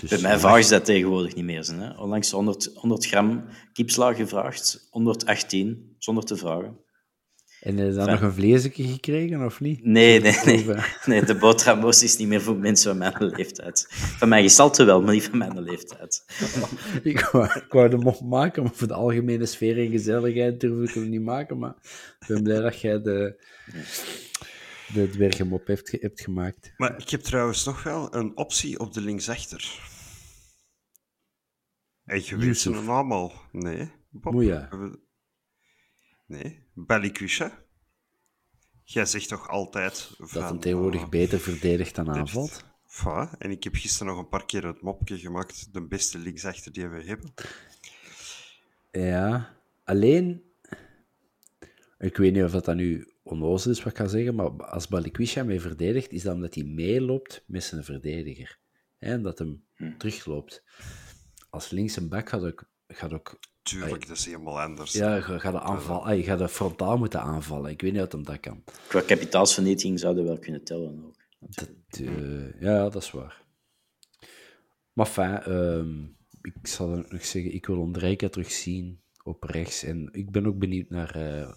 [0.01, 1.63] dus, bij mij vragen ze dat tegenwoordig niet meer.
[1.63, 1.97] Zijn, hè?
[1.97, 6.83] Onlangs 100, 100 gram kipslag gevraagd, 118, zonder te vragen.
[7.65, 9.85] En is dan nog een vleesje gekregen, of niet?
[9.85, 10.65] Nee, nee, nee.
[11.05, 13.87] nee de boterhamboos is niet meer voor mensen van mijn leeftijd.
[13.89, 16.25] Van mijn gestalte wel, maar niet van mijn leeftijd.
[17.03, 20.89] ik, wou, ik wou de mop maken, maar voor de algemene sfeer en gezelligheid durf
[20.89, 21.57] ik hem niet maken.
[21.57, 21.75] Maar
[22.19, 23.43] ik ben blij dat jij de,
[24.93, 26.73] de dwergenmop hebt, hebt gemaakt.
[26.77, 29.79] Maar ik heb trouwens nog wel een optie op de linksachter.
[32.05, 33.33] En je weet ze allemaal.
[33.51, 34.33] Nee, Bob.
[34.33, 34.69] Moeja.
[36.25, 37.63] Nee, Balikwisha.
[38.83, 40.11] Jij zegt toch altijd...
[40.17, 42.65] Van, dat hem tegenwoordig uh, beter verdedigt dan aanvalt?
[42.87, 45.73] Va, en ik heb gisteren nog een paar keer het mopje gemaakt.
[45.73, 47.33] De beste linksachter die we hebben.
[48.91, 50.43] Ja, alleen...
[51.97, 54.87] Ik weet niet of dat, dat nu onnozel is wat ik ga zeggen, maar als
[54.87, 58.59] Balikwisha mee verdedigt, is dat omdat hij meeloopt met zijn verdediger.
[58.97, 59.97] En dat hem hm.
[59.97, 60.63] terugloopt.
[61.49, 64.91] Als links een back gaat ook, gaat ook Tuurlijk, dat is helemaal anders.
[64.93, 67.71] Ja, je gaat, de aanval, je gaat de frontaal moeten aanvallen.
[67.71, 68.63] Ik weet niet of hem dat kan.
[68.87, 71.15] Qua kapitaalsvernietiging zouden we wel kunnen tellen ook.
[71.39, 73.43] Dat, uh, ja, dat is waar.
[74.93, 76.07] Maar fijn, uh,
[76.41, 79.83] ik zal nog zeggen, ik wil Ondrejka terugzien op rechts.
[79.83, 81.51] En ik ben ook benieuwd naar uh,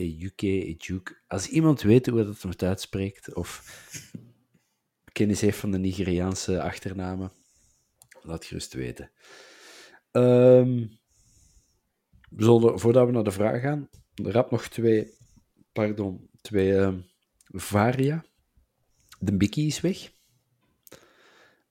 [0.00, 1.22] Ejuke, Ejuk.
[1.26, 3.82] Als iemand weet hoe dat het uitspreekt, of
[5.12, 7.32] kennis heeft van de Nigeriaanse achternamen,
[8.22, 9.10] laat gerust weten.
[12.30, 15.14] We zullen, voordat we naar de vraag gaan, rap nog twee,
[15.72, 16.94] pardon, twee uh,
[17.46, 18.24] varia.
[19.18, 20.12] De Bikkie is weg.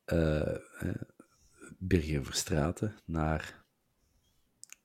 [0.06, 0.56] Uh,
[2.22, 3.59] Verstraten naar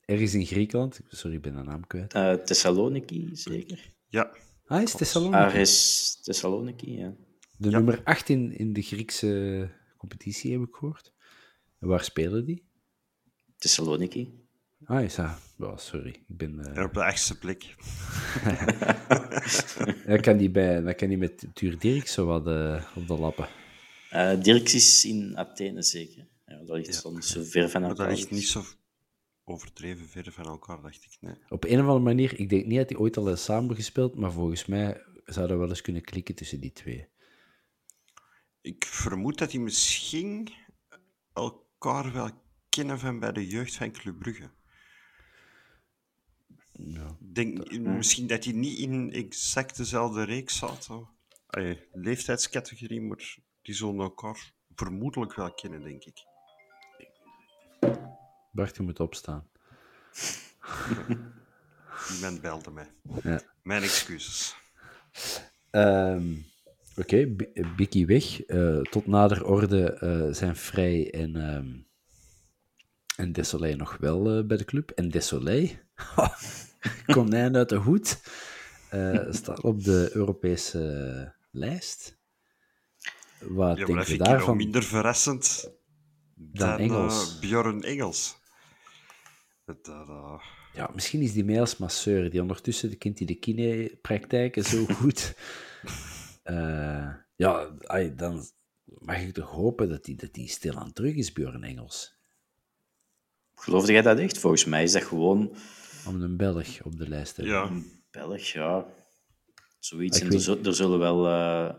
[0.07, 1.01] ergens in Griekenland.
[1.09, 2.15] Sorry, ik ben de naam kwijt.
[2.15, 3.93] Uh, Thessaloniki, zeker?
[4.09, 4.33] Ja.
[4.67, 5.59] Ah, is Thessaloniki?
[5.59, 7.15] is Thessaloniki, ja.
[7.57, 11.13] De nummer 8 in, in de Griekse competitie heb ik gehoord.
[11.81, 12.65] En waar spelen die?
[13.59, 14.43] Thessaloniki.
[14.85, 15.31] Ah, is dat?
[15.59, 16.09] Oh, sorry.
[16.09, 16.75] Ik ben...
[16.77, 16.85] Uh...
[16.85, 17.65] op de echtste plek.
[20.07, 23.15] dat, kan die bij, dat kan die met Tuur Dirk zo wat uh, op de
[23.15, 23.49] lappen.
[24.13, 26.29] Uh, Dirks is in Athene zeker.
[26.47, 27.21] Ja, dat ligt ja.
[27.21, 28.63] zo ver van Dat ligt niet zo...
[29.45, 31.17] overdreven ver van elkaar, dacht ik.
[31.21, 31.35] Nee.
[31.49, 34.15] Op een of andere manier, ik denk niet dat die ooit al eens samen gespeeld,
[34.15, 37.09] maar volgens mij zou dat wel eens kunnen klikken tussen die twee.
[38.61, 40.53] Ik vermoed dat die misschien
[41.33, 42.31] elkaar wel
[42.69, 44.51] kennen van bij de jeugd van Club Brugge.
[46.73, 47.17] Ja.
[47.21, 51.09] Denk, misschien dat die niet in exact dezelfde reeks zaten.
[51.47, 56.25] Allee, leeftijdscategorie, maar die zullen elkaar vermoedelijk wel kennen, denk ik.
[58.55, 59.49] Bart, je moet opstaan.
[62.15, 62.91] Iemand belde mij.
[63.23, 63.41] Ja.
[63.63, 64.55] Mijn excuses.
[65.71, 66.33] Ehm,
[66.97, 67.35] Oké,
[67.77, 68.43] Bikkie weg.
[68.43, 71.69] Eh, tot nader orde eh, zijn Vrij en, ehm
[73.17, 74.91] en Desolé nog wel eh, bij de club.
[74.91, 75.71] En Desolé,
[77.07, 78.21] konijn uit de hoed,
[79.31, 82.19] staat op de Europese lijst.
[83.41, 84.57] Wat Ja, denk je daarvan?
[84.57, 85.71] minder verrassend
[86.35, 87.39] dan, Engels.
[87.39, 88.37] Bjorn Engels.
[89.67, 90.41] Eh,
[90.75, 92.31] Ja, misschien is die mee als masseur.
[92.31, 95.35] Die ondertussen kent hij de kinepraktijken zo goed.
[96.43, 98.45] Eh, ja, ai, dan
[98.85, 102.13] mag ik toch hopen dat hij dat die stilaan terug is, Björn Engels.
[103.55, 104.39] Geloofde jij dat echt?
[104.39, 105.57] Volgens mij is dat gewoon
[106.07, 107.61] Om een Belg op de lijst te hebben.
[107.61, 108.87] ja, een Belg, ja.
[109.79, 110.17] Zoiets.
[110.19, 111.75] Ik En weet- er, er zullen wel eh,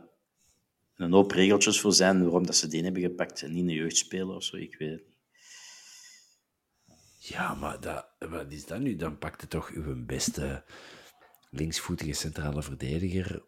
[0.96, 4.36] een hoop regeltjes voor zijn waarom dat ze die hebben gepakt en niet een jeugdspeler
[4.36, 4.56] of zo.
[4.58, 5.15] Ik weet het niet.
[7.28, 8.96] Ja, maar dat, wat is dat nu?
[8.96, 10.64] Dan pakt het toch uw beste
[11.50, 13.44] linksvoetige centrale verdediger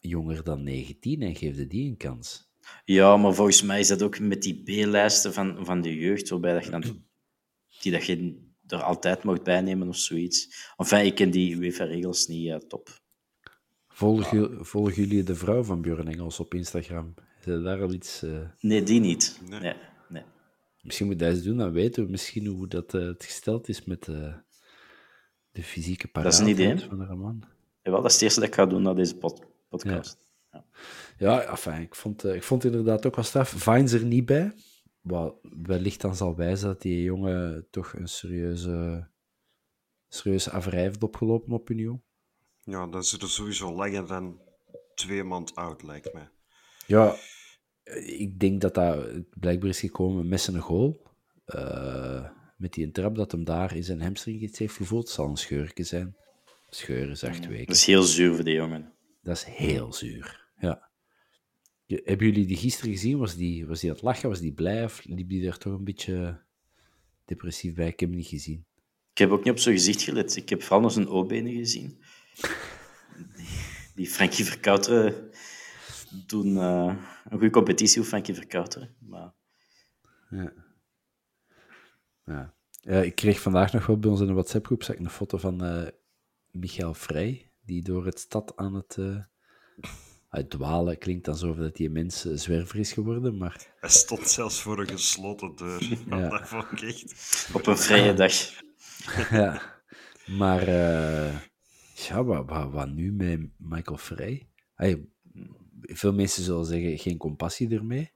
[0.00, 2.50] jonger dan 19 en geefde die een kans.
[2.84, 6.52] Ja, maar volgens mij is dat ook met die B-lijsten van, van de jeugd, waarbij
[6.52, 6.82] dat je dan,
[7.82, 10.72] die dat je er altijd mocht bijnemen of zoiets.
[10.76, 13.00] Enfin, ik ken die UEFA-regels niet eh, top.
[13.88, 17.14] Volgen, volgen jullie de vrouw van Björn Engels op Instagram?
[17.40, 18.22] Is er daar al iets...
[18.22, 19.40] eh, Nee, die niet.
[19.48, 19.74] Nee.
[20.86, 23.84] Misschien moet dat eens doen, dan weten we misschien hoe dat, eh, het gesteld is
[23.84, 24.34] met eh,
[25.50, 26.66] de fysieke is een idee.
[26.66, 27.42] paraatheid van de man.
[27.82, 30.18] Jawel, dat is het eerste dat ik ga doen na deze pod- podcast.
[31.18, 33.48] Ja, enfin, ik, vond, eh, ik vond het inderdaad ook wel straf.
[33.48, 34.52] Vines er niet bij.
[35.00, 39.08] Wat wellicht dan zal wijzen dat die jongen toch een serieuze,
[40.08, 42.02] serieuze averij heeft opgelopen op Union.
[42.62, 44.40] ja, dan is er sowieso langer dan
[44.94, 46.28] twee maand oud, lijkt mij.
[46.86, 47.14] Ja,
[48.06, 51.02] ik denk dat dat blijkbaar is gekomen met zijn goal.
[51.44, 55.02] Eh, met die trap dat hem daar in zijn hamstring iets heeft gevoeld.
[55.02, 56.16] Het zal een scheurke zijn.
[56.68, 57.66] Scheur is acht weken.
[57.66, 58.92] Dat is heel zuur voor die jongen.
[59.22, 60.44] Dat is heel zuur.
[60.58, 60.88] Ja.
[61.84, 63.18] Je- Hebben jullie die gisteren gezien?
[63.18, 64.28] Was die, was die aan het lachen?
[64.28, 64.84] Was die blij?
[64.84, 66.40] Of liep die daar toch een beetje
[67.24, 67.86] depressief bij?
[67.88, 68.64] Ik heb hem niet gezien.
[69.12, 70.36] Ik heb ook niet op zijn gezicht gelet.
[70.36, 71.98] Ik heb vooral nog zijn O-benen gezien.
[73.36, 73.46] Die,
[73.96, 75.30] die Frankie Verkouteren
[76.26, 78.96] doen eh, een goede competitie op Frankie Verkouteren.
[78.98, 79.32] Maar
[80.30, 80.52] Ja.
[82.24, 82.54] Ja.
[82.80, 85.86] Ja, ik kreeg vandaag nog wel bij ons in een WhatsApp-groep een foto van eh
[86.50, 89.18] Michael Vrij, die door het stad aan het eh,
[90.28, 94.60] uit dwalen klinkt dan zo dat die mens zwerver is geworden, maar Hij stond zelfs
[94.60, 95.98] voor een gesloten deur.
[96.08, 96.28] Ja.
[96.38, 97.48] Dat vond ik echt...
[97.52, 98.32] op een vrije dag.
[99.40, 99.74] ja.
[100.26, 101.40] Maar eh,
[101.94, 104.48] ja, wat, wat, wat nu met Michael Vrij?
[104.74, 105.08] Hey,
[105.80, 108.10] veel mensen zullen zeggen geen compassie ermee,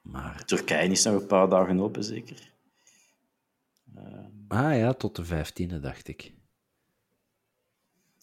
[0.00, 2.52] maar Turkije is nog een paar dagen open, zeker.
[4.48, 6.32] ah ja, tot de vijftiende dacht ik.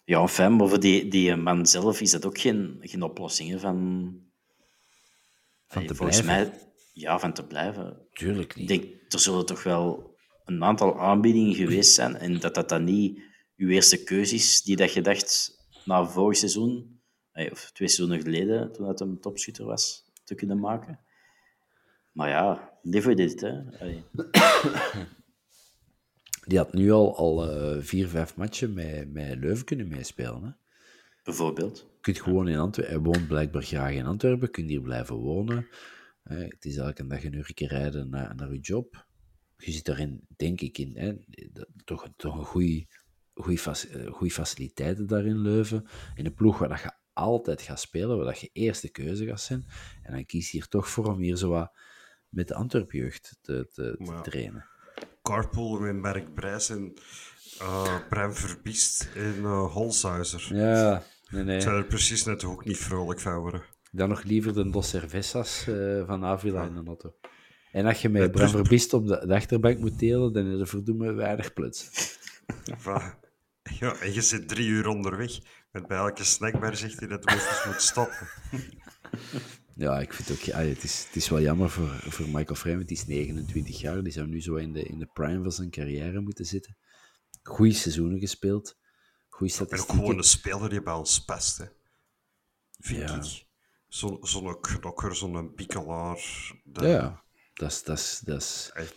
[0.06, 3.76] Ja, enfin, maar voor die, die man zelf is dat ook geen, geen oplossing van...
[5.68, 6.50] Van Hey, te volgens blijven.
[6.54, 6.62] mij,
[6.94, 8.08] ja, van te blijven.
[8.14, 8.68] Tuurlijk Ik niet.
[8.68, 8.84] denk,
[9.14, 13.22] er zullen toch wel een aantal aanbiedingen geweest zijn en dat dat dan niet
[13.58, 16.97] uw eerste keuze is die dat je dacht na vorig seizoen,
[17.46, 21.00] of twee seizoenen geleden, toen dat een topschutter was, te kunnen maken.
[22.12, 23.78] Maar ja, live with it, hè.
[23.80, 24.04] Allee.
[26.48, 30.44] Die had nu al, al eh, vier, vijf matchen met, met Leuven kunnen meespelen.
[30.44, 30.50] Hè?
[31.24, 31.78] Bijvoorbeeld.
[31.78, 32.94] Je kunt gewoon in Antwerpen...
[32.94, 34.46] Hij woont blijkbaar graag in Antwerpen.
[34.46, 35.68] Je kunt hier blijven wonen.
[36.24, 39.06] Eh, het is elke dag een uurtje rijden naar, naar je job.
[39.58, 40.98] Je zit daarin, denk ik, in...
[40.98, 41.14] Hè,
[41.86, 42.86] toch, toch een goede
[43.34, 45.88] goede faciliteiten daar in Leuven.
[46.16, 49.42] In een ploeg waar dat je altijd gaat spelen, waar dat je eerste keuze gaat
[49.42, 49.66] zijn.
[50.04, 51.72] En dan kies je hier toch voor om hier zo wat
[52.30, 54.66] met de Antwerp-jeugd te, te, trainen.
[55.22, 56.94] Carpool met Brijs en
[57.62, 60.56] uh, Bram Verbiest en uh, Holshuizer.
[60.56, 61.62] Ja, nee, nee.
[61.62, 63.64] Zou er precies net ook niet vrolijk van worden.
[63.92, 67.16] Dan nog liever de Dos Cervezas eh, van Avila in de auto.
[67.72, 70.68] En als je met Bram Verbiest op de, de achterbank moet delen, dan is er
[70.68, 71.90] verdoemen weinig plots.
[72.78, 73.02] Van,
[73.80, 75.40] ja, en je zit drie uur onderweg.
[75.88, 78.28] Bij elke snackbar zegt hij dat de eens moet stoppen.
[79.76, 80.38] Ja, ik vind ook...
[80.46, 82.78] Ja, het, is, het is wel jammer voor, voor Michael Frame.
[82.82, 84.04] Het is 29 jaar.
[84.04, 86.78] Die zou nu zo in de, in de prime van zijn carrière moeten zitten.
[87.44, 88.78] Goeie seizoenen gespeeld.
[89.30, 90.04] Goeie En ook statistieken.
[90.04, 91.66] gewoon een speler die bij ons past, hè.
[92.80, 93.16] Vind Ja.
[93.16, 93.46] ik.
[93.88, 96.52] Zo- Zo'n knokker, zo'n bikkelaar.
[96.64, 97.24] de- Ja.
[97.54, 97.84] Dat is...
[97.84, 98.88] Dat is, dat is Ey,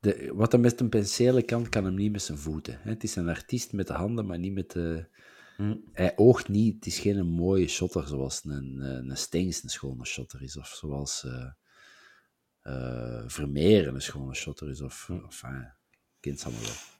[0.00, 2.78] de, wat hij met een penselen kan, kan hem niet met zijn voeten.
[2.82, 2.90] Hè.
[2.90, 5.06] Het is een artiest met de handen, maar niet met de...
[5.92, 6.74] Hij oogt niet.
[6.74, 10.56] Het is geen mooie shotter zoals een, een, een Stengs een schone shotter is.
[10.56, 11.26] Of zoals
[13.26, 14.80] Vermeer een schone shotter is.
[14.80, 15.64] Of, of eh,
[16.20, 16.90] kind allemaal wel.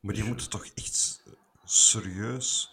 [0.00, 1.22] Maar die moeten toch echt
[1.64, 2.70] serieus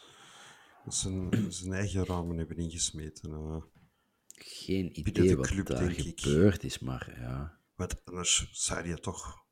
[0.87, 3.63] zijn, zijn eigen ramen hebben ingesmeten.
[4.27, 6.19] geen idee de wat club, daar ik.
[6.21, 7.59] gebeurd is, maar ja.
[7.75, 9.45] Want anders zou je toch...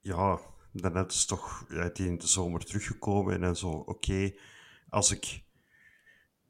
[0.00, 4.34] Ja, dan net is toch ja, die in de zomer teruggekomen en dan zo, oké,
[4.88, 5.42] als ik...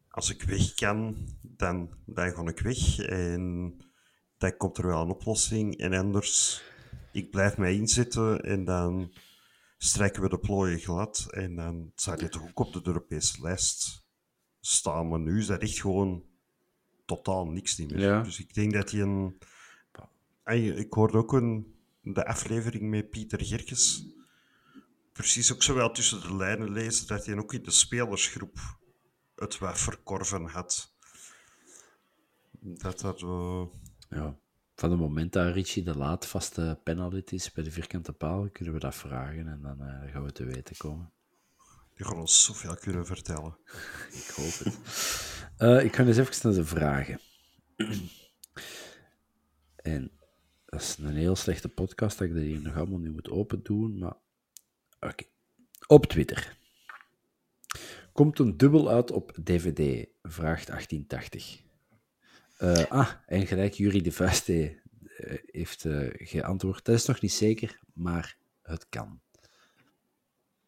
[0.08, 2.98] Als ik weg kan, dan, dan ga ik weg.
[2.98, 3.74] En
[4.38, 5.76] dan komt er wel een oplossing.
[5.76, 6.62] En anders,
[7.12, 9.12] ik blijf mij inzetten en dan
[9.78, 11.26] strijken we de plooien glad.
[11.30, 14.06] En dan zou je toch ook op de Europese lijst
[14.60, 15.08] staan.
[15.08, 16.24] Maar nu is dat echt gewoon
[17.04, 18.00] totaal niks niet meer.
[18.00, 18.22] Ja.
[18.22, 19.38] Dus ik denk dat hij een...
[20.44, 21.73] Ey, Ik hoorde ook een,
[22.04, 24.06] de aflevering met Pieter Gerkes.
[25.12, 28.58] Precies ook zo wel tussen de lijnen lezen dat hij ook in de spelersgroep
[29.36, 30.92] het wat verkorven had.
[32.60, 33.22] Dat dat...
[33.22, 33.64] eh,
[34.08, 34.38] ja.
[34.76, 38.74] Van het moment dat Richie de laat vaste penalty is bij de vierkante paal, kunnen
[38.74, 41.12] we dat vragen en dan eh, gaan we te weten komen.
[41.96, 43.56] die gaan ons zoveel kunnen vertellen.
[44.20, 44.78] Ik hoop het.
[45.56, 47.20] Eh, ik ga eens even naar de vragen.
[49.76, 50.10] En
[50.74, 53.62] dat is een heel slechte podcast dat ik dat hier nog allemaal niet moet open
[53.62, 54.16] doen, maar
[55.00, 55.24] oké.
[55.86, 56.56] Op Twitter.
[58.12, 60.06] Komt een dubbel uit op DVD?
[60.22, 61.62] Vraagt 1880.
[62.56, 64.80] Eh, ah, en gelijk Jury de Vuiste
[65.16, 66.84] eh, heeft eh, geantwoord.
[66.84, 69.20] Dat is nog niet zeker, maar het kan.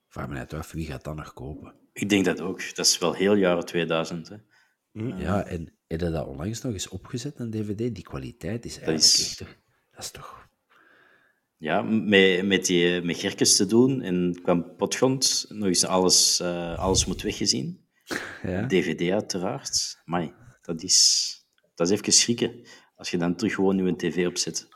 [0.09, 1.75] Vraag me net af, wie gaat dat nog kopen?
[1.93, 2.75] Ik denk dat ook.
[2.77, 4.29] Dat is wel heel jaren 2000.
[4.29, 4.37] Hè.
[4.93, 7.95] Ja, en heb je dat onlangs nog eens opgezet, een DVD?
[7.95, 9.65] Die kwaliteit is eigenlijk is- echt...
[9.97, 10.45] toch- Dat is toch...
[11.59, 16.79] Ja, met, met, die, met Gerkes te doen en kwam Potgrond, nog eens alles, eh,
[16.79, 17.85] alles moet weggezien.
[18.43, 18.67] Ja?
[18.67, 20.01] DVD uiteraard.
[20.05, 21.31] Maar dat is,
[21.75, 22.67] dat is even schrikken.
[22.97, 24.69] Als je dan terug gewoon je tv opzet.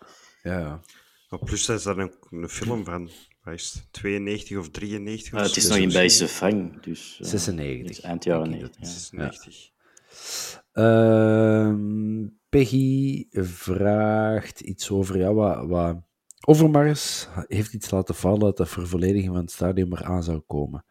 [0.42, 0.80] Ja, ja.
[1.28, 3.10] Maar plus dat is daar een, een film van,
[3.42, 7.18] wat is het, 92 of 93 of Maar het is nog in Belgische frank, dus...
[7.20, 7.86] eh, 96.
[7.86, 9.10] dus eind jaren denk ik 90.
[9.10, 9.30] dat ja.
[9.30, 10.59] 96.
[10.72, 15.18] Ehm, Peggy vraagt iets over...
[15.18, 15.34] Ja,
[15.66, 16.08] wat.
[16.46, 20.84] Overmars heeft iets laten vallen dat de vervollediging van het stadion er aan zou komen.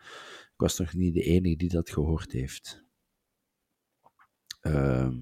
[0.54, 2.86] Ik was nog niet de enige die dat gehoord heeft.
[4.62, 5.18] Ehm,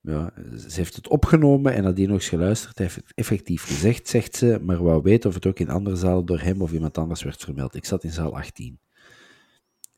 [0.00, 2.78] ja, ze heeft het opgenomen en nadien nog eens geluisterd.
[2.78, 5.96] Hij heeft het effectief gezegd, zegt ze, maar wou weten of het ook in andere
[5.96, 7.74] zalen door hem of iemand anders werd vermeld.
[7.74, 8.78] Ik zat in zaal 18.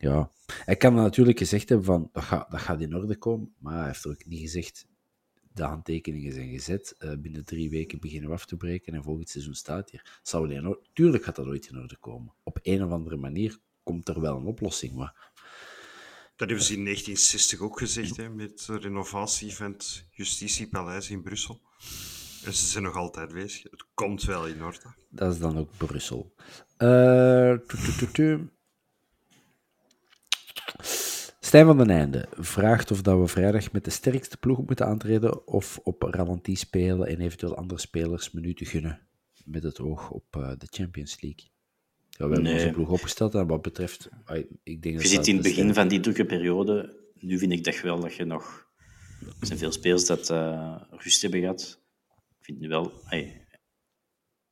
[0.01, 0.31] Ja,
[0.65, 3.85] hij kan natuurlijk gezegd hebben van, dat gaat, dat gaat in orde komen, maar hij
[3.85, 4.87] heeft ook niet gezegd,
[5.53, 9.29] de handtekeningen zijn gezet, eh, binnen drie weken beginnen we af te breken en volgend
[9.29, 10.19] seizoen staat hier.
[10.23, 12.33] Zou wel in orde- Tuurlijk gaat dat ooit in orde komen.
[12.43, 15.27] Op een of andere manier komt er wel een oplossing, maar
[16.35, 21.21] Dat hebben ze in 1960 ook gezegd, hè, met de renovatie van het Justitiepaleis in
[21.21, 21.61] Brussel.
[22.43, 23.63] En ze zijn nog altijd bezig.
[23.71, 24.93] Het komt wel in orde.
[25.09, 26.33] Dat is dan ook Brussel.
[26.77, 28.49] Eh, tu, tu, tu, tu.
[31.49, 35.47] Stijn van den Einde vraagt of dat we vrijdag met de sterkste ploeg moeten aantreden
[35.47, 39.07] of op Ralantie spelen en eventueel andere spelers minuten gunnen
[39.45, 41.51] met het oog op eh, de Champions League.
[42.09, 42.53] Ja, we hebben Nee.
[42.53, 44.09] onze ploeg opgesteld en wat betreft,
[44.63, 46.95] ik denk dat Je zit dat in het begin sterk- van die drukke periode.
[47.13, 48.67] Nu vind ik dat wel dat je nog...
[49.39, 51.81] Er zijn veel spelers dat eh, rust hebben gehad.
[52.39, 52.91] Ik vind nu wel...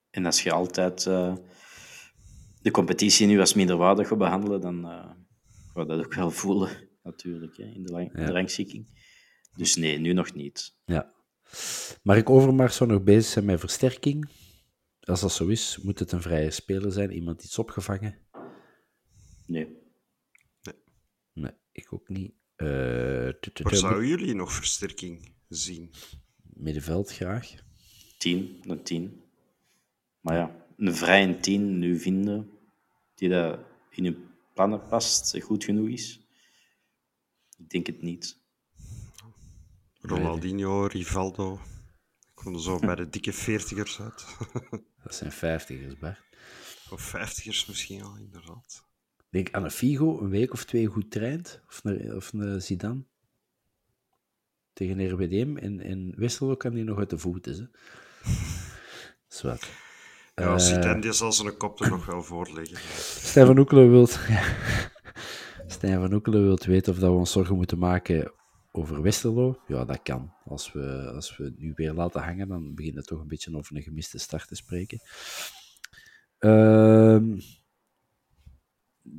[0.10, 1.36] En als je altijd eh,
[2.62, 4.86] de competitie nu als minderwaardig gaat behandelen, dan
[5.74, 9.06] je dat ook wel voelen, natuurlijk, hè, in de, lang- de rangschikking.
[9.56, 10.76] Dus nee, nu nog niet.
[10.86, 11.14] Ja.
[12.04, 14.30] Mark Overmars zou nog bezig zijn met versterking.
[15.00, 18.18] Als dat zo is, moet het een vrije speler zijn, iemand iets opgevangen.
[19.46, 19.78] Nee.
[21.34, 22.34] Nee, ik ook niet.
[22.56, 22.68] Eh,
[23.64, 25.92] Waar zouden jullie nog versterking zien?
[26.54, 27.54] Middenveld graag.
[28.18, 29.22] Tien, een tien.
[30.20, 32.50] Maar ja, een vrije tien nu vinden
[33.16, 34.18] die dat in hun
[34.54, 36.27] plannen past, goed genoeg is.
[37.58, 38.40] Ik denk het niet.
[40.02, 41.60] Ronaldinho, Rivaldo.
[42.34, 44.26] Komen zo bij de dikke veertigers uit.
[45.04, 46.22] Dat zijn vijftigers, Bart.
[46.90, 48.84] of vijftigers misschien al, inderdaad.
[49.30, 53.04] denk aan een Figo een week of twee goed traint, of een, of een Zidane.
[54.74, 57.54] Tegen RWDM en, en Westerlo kan hij nog uit de voeten.
[57.54, 57.66] Hè.
[59.38, 59.70] Zwat.
[60.36, 62.78] Ja, uh, Zidane die zal zijn kop er nog wel voor liggen.
[63.28, 64.20] Stijn van Oekelen wilt...
[65.68, 68.32] Stijn van Oekelen wilt weten of dat we ons zorgen moeten maken
[68.72, 69.60] over Westerlo.
[69.68, 70.34] Ja, dat kan.
[70.46, 73.56] Als we, als we het nu weer laten hangen, dan beginnen we toch een beetje
[73.56, 75.00] over een gemiste start te spreken.
[76.38, 77.38] Ehm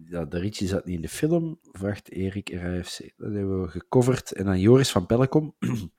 [0.05, 2.99] ja, de Ritchie zat niet in de film, vraagt Erik RAFC.
[3.17, 4.33] Dat hebben we gecoverd.
[4.33, 5.55] En dan Joris van Pellekom.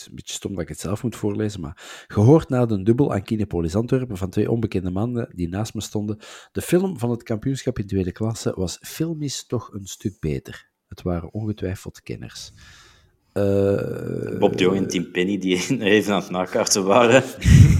[0.00, 3.12] Is een beetje stom dat ik het zelf moet voorlezen, maar gehoord na de dubbel
[3.12, 6.18] aan Kinepolis Antwerpen van twee onbekende mannen die naast me stonden.
[6.52, 10.70] De film van het kampioenschap in tweede klasse was filmisch toch een stuk beter.
[10.88, 12.52] Het waren ongetwijfeld kenners.
[13.34, 17.22] Uh, Bob de Jong en Tim Penny, die even aan het nakaarten waren.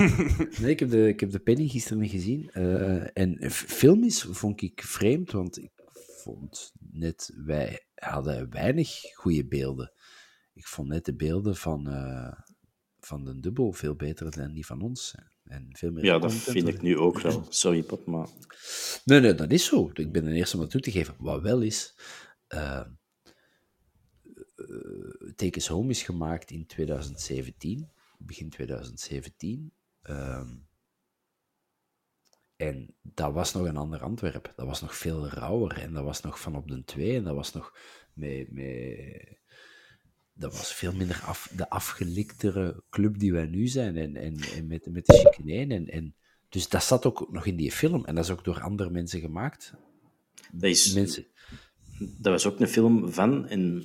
[0.61, 2.51] nee, ik heb, de, ik heb de Penny gisteren niet gezien.
[2.55, 5.71] Uh, en filmisch vond ik vreemd, want ik
[6.23, 9.93] vond net, wij hadden weinig goede beelden.
[10.61, 12.33] Ik vond net de beelden van, uh,
[12.99, 15.15] van de dubbel veel beter dan die van ons.
[15.45, 17.47] En veel meer ja, dat vind ik nu ook wel.
[17.49, 18.29] Sorry, Pop, maar...
[19.05, 19.91] Nee, nee, dat is zo.
[19.93, 21.15] Ik ben de eerste om dat toe te geven.
[21.19, 21.95] Wat wel is...
[22.49, 22.87] Uh,
[25.37, 29.73] Take Us Home is gemaakt in 2017, begin 2017.
[30.03, 30.69] Um,
[32.57, 34.53] en dat was nog een ander Antwerp.
[34.57, 37.35] Dat was nog veel rauwer en dat was nog van op de twee en dat
[37.35, 37.79] was nog
[38.15, 39.40] met, met
[40.41, 44.67] dat was veel minder af, de afgeliktere club die wij nu zijn en, en, en
[44.67, 45.71] met, met de chicaneen.
[45.71, 46.15] En, en,
[46.49, 49.21] dus dat zat ook nog in die film en dat is ook door andere mensen
[49.21, 49.75] gemaakt.
[50.53, 51.27] Dat, is, mensen...
[51.99, 53.85] dat was ook een film van, en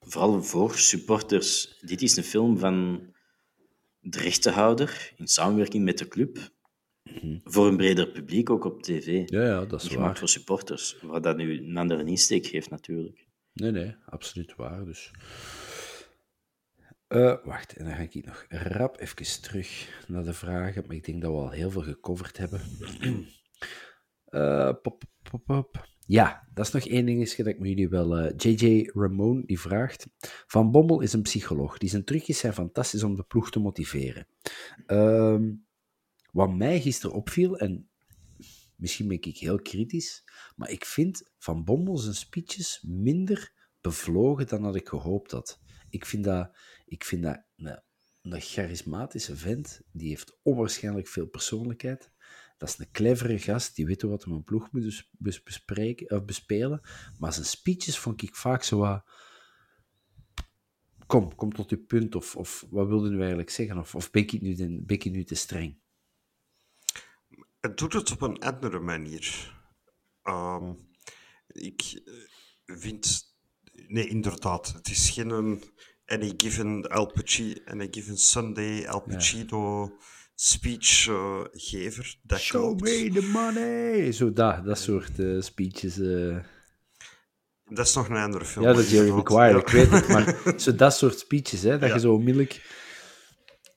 [0.00, 1.78] vooral voor supporters.
[1.80, 3.06] Dit is een film van
[4.00, 6.54] de rechtenhouder in samenwerking met de club.
[7.02, 7.38] Mhm.
[7.44, 9.28] Voor een breder publiek, ook op tv.
[9.28, 10.18] Ja, ja dat is waar.
[10.18, 10.96] voor supporters.
[11.02, 13.26] Wat dat nu een andere insteek geeft, natuurlijk.
[13.52, 14.84] Nee, nee, absoluut waar.
[14.84, 15.10] Dus.
[17.08, 20.84] Uh, wacht, en dan ga ik nog rap even terug naar de vragen.
[20.86, 22.60] Maar ik denk dat we al heel veel gecoverd hebben.
[24.30, 25.88] Uh, pop, pop, pop.
[26.06, 28.16] Ja, dat is nog één dingetje dat ik me jullie wel...
[28.16, 30.06] Eh, JJ Ramon die vraagt...
[30.46, 31.78] Van Bommel is een psycholoog.
[31.78, 34.26] Die zijn trucjes zijn fantastisch om de ploeg te motiveren.
[34.86, 35.40] Uh,
[36.32, 37.90] wat mij gisteren opviel, en
[38.76, 40.24] misschien ben ik heel kritisch,
[40.56, 45.60] maar ik vind Van Bommel zijn speeches minder bevlogen dan dat ik gehoopt had.
[45.90, 46.56] Ik vind dat,
[46.86, 52.10] ik vind dat een, charismatische vent, die heeft onwaarschijnlijk veel persoonlijkheid.
[52.56, 55.08] Dat is een clevere gast, die weet wat hij een ploeg moet
[55.44, 56.80] bespreken, of bespelen.
[57.18, 59.00] Maar zijn speeches vond ik vaak zo.
[61.06, 62.14] Kom, kom tot uw punt.
[62.14, 63.78] Of, of wat wilde u eigenlijk zeggen?
[63.78, 65.78] Of, of ben, ik nu nu te streng?
[67.60, 69.54] Het doet het op een andere manier.
[70.24, 70.88] Um,
[71.46, 73.34] ik eh, vind...
[73.86, 74.72] Nee, inderdaad.
[74.72, 75.62] Het is geen...
[76.06, 79.84] Any given Al Pacino, any given Sunday, Al Pacino...
[79.84, 82.18] Ja speechgever.
[82.26, 84.12] Uh, Show me the money!
[84.12, 85.98] Zo dat, dat soort uh, speeches.
[85.98, 86.38] Uh...
[87.64, 88.64] Dat is nog een andere film.
[88.64, 90.08] Ja, dat is Jerry Maguire, ik weet het.
[90.08, 91.94] Maar zo dat soort speeches, hè, dat ja.
[91.94, 92.84] je zo onmiddellijk...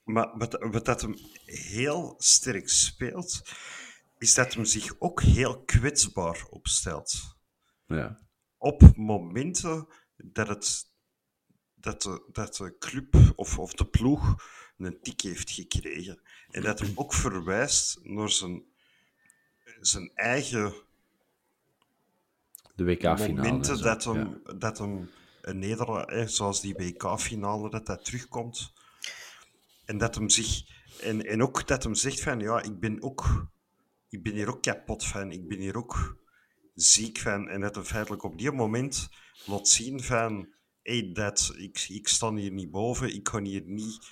[0.04, 1.16] Maar wat, wat dat hem
[1.46, 3.42] heel sterk speelt,
[4.18, 7.38] is dat hem zich ook heel kwetsbaar opstelt.
[7.86, 8.20] Ja.
[8.58, 10.92] Op momenten dat, het,
[11.82, 14.36] dat, de, dat de club of, of de ploeg
[14.78, 16.20] een tik heeft gekregen.
[16.52, 18.64] En dat hem ook verwijst naar zijn,
[19.80, 20.74] zijn eigen
[22.76, 23.34] de WK-finale.
[23.34, 25.10] Momenten dat hem, dat hem
[25.42, 28.74] een nederlaag, zoals die WK-finale, dat dat terugkomt.
[29.86, 30.64] En dat hem zich,
[31.02, 33.48] en, en ook dat hem zegt van, ja, ik ben ook,
[34.10, 36.18] ik ben hier ook kapot van, ik ben hier ook
[36.76, 37.50] ziek van.
[37.50, 39.10] En dat hij feitelijk op die moment
[39.46, 40.48] laat zien van,
[40.82, 44.08] hey, dat, ik, ik sta hier niet boven, ik kan hier niet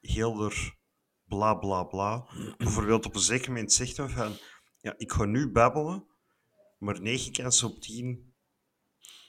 [0.00, 0.76] heel er
[1.24, 2.28] bla bla bla.
[2.58, 4.36] Bijvoorbeeld op een zeker moment zegt hij van,
[4.80, 6.06] ja, ik ga nu babbelen,
[6.78, 8.34] maar 9 kansen op 10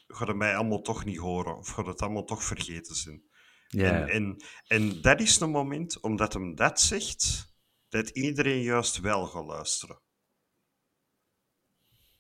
[0.08, 3.24] gaat het mij allemaal toch niet horen, of gaat het allemaal toch vergeten zijn.
[3.68, 4.08] Ja.
[4.08, 7.54] En, en, en dat is een moment, omdat hem dat zegt,
[7.90, 10.02] dat iedereen juist wel gaat luisteren.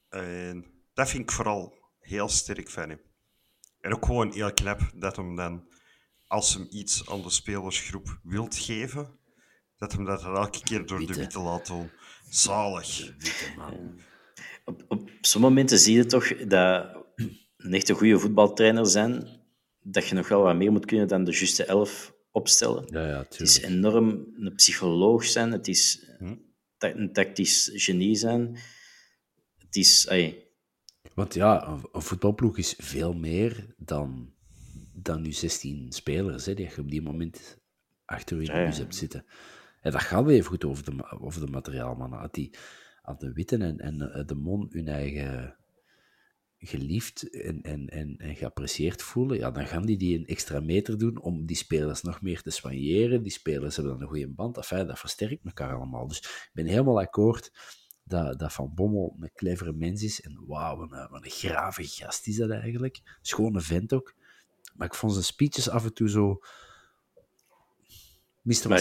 [0.09, 3.08] En dat vind ik vooral heel sterk van hem.
[3.81, 5.67] En ook gewoon heel knap dat hem dan,
[6.27, 9.19] als hem iets aan de spelersgroep wilt geven,
[9.77, 11.89] dat hem dat elke keer door de witte laat doen.
[12.29, 13.13] Zalig.
[14.65, 17.05] Op, op sommige momenten zie je toch dat
[17.57, 19.39] een echte goede voetbaltrainer zijn,
[19.81, 22.87] dat je nog wel wat meer moet kunnen dan de juiste elf opstellen.
[22.89, 26.35] Ja, ja, het is enorm een psycholoog zijn, het is hm?
[26.77, 28.57] een tactisch genie zijn.
[29.57, 30.05] Het is...
[30.07, 30.48] Ey.
[31.19, 34.33] Want ja, een, een, voetbalploeg is veel meer dan,
[34.93, 37.59] dan nu 16 spelers, hè, die je op die moment
[38.05, 39.25] achter je ja, hebt zitten.
[39.81, 42.19] En dat gaat weer goed over de, over de materiaalmannen.
[42.19, 42.53] Als, die,
[43.01, 45.55] als de Witten en, en eh, de Mon hun eigen
[46.57, 50.97] geliefd en, en, en, en geapprecieerd voelen, ja, dan gaan die die een extra meter
[50.97, 53.23] doen om die spelers nog meer te soigneren.
[53.23, 54.57] Die spelers hebben dan een goede band.
[54.57, 56.07] Enfin, dat versterkt elkaar allemaal.
[56.07, 57.51] Dus ik ben helemaal akkoord
[58.09, 60.21] dat, dat Van Bommel een clevere mens is.
[60.21, 63.01] En wauw, wat een, wat een grave gast is dat eigenlijk.
[63.21, 64.13] Schone vent ook.
[64.75, 66.41] Maar ik vond zijn speeches af en toe zo
[68.41, 68.79] Mr.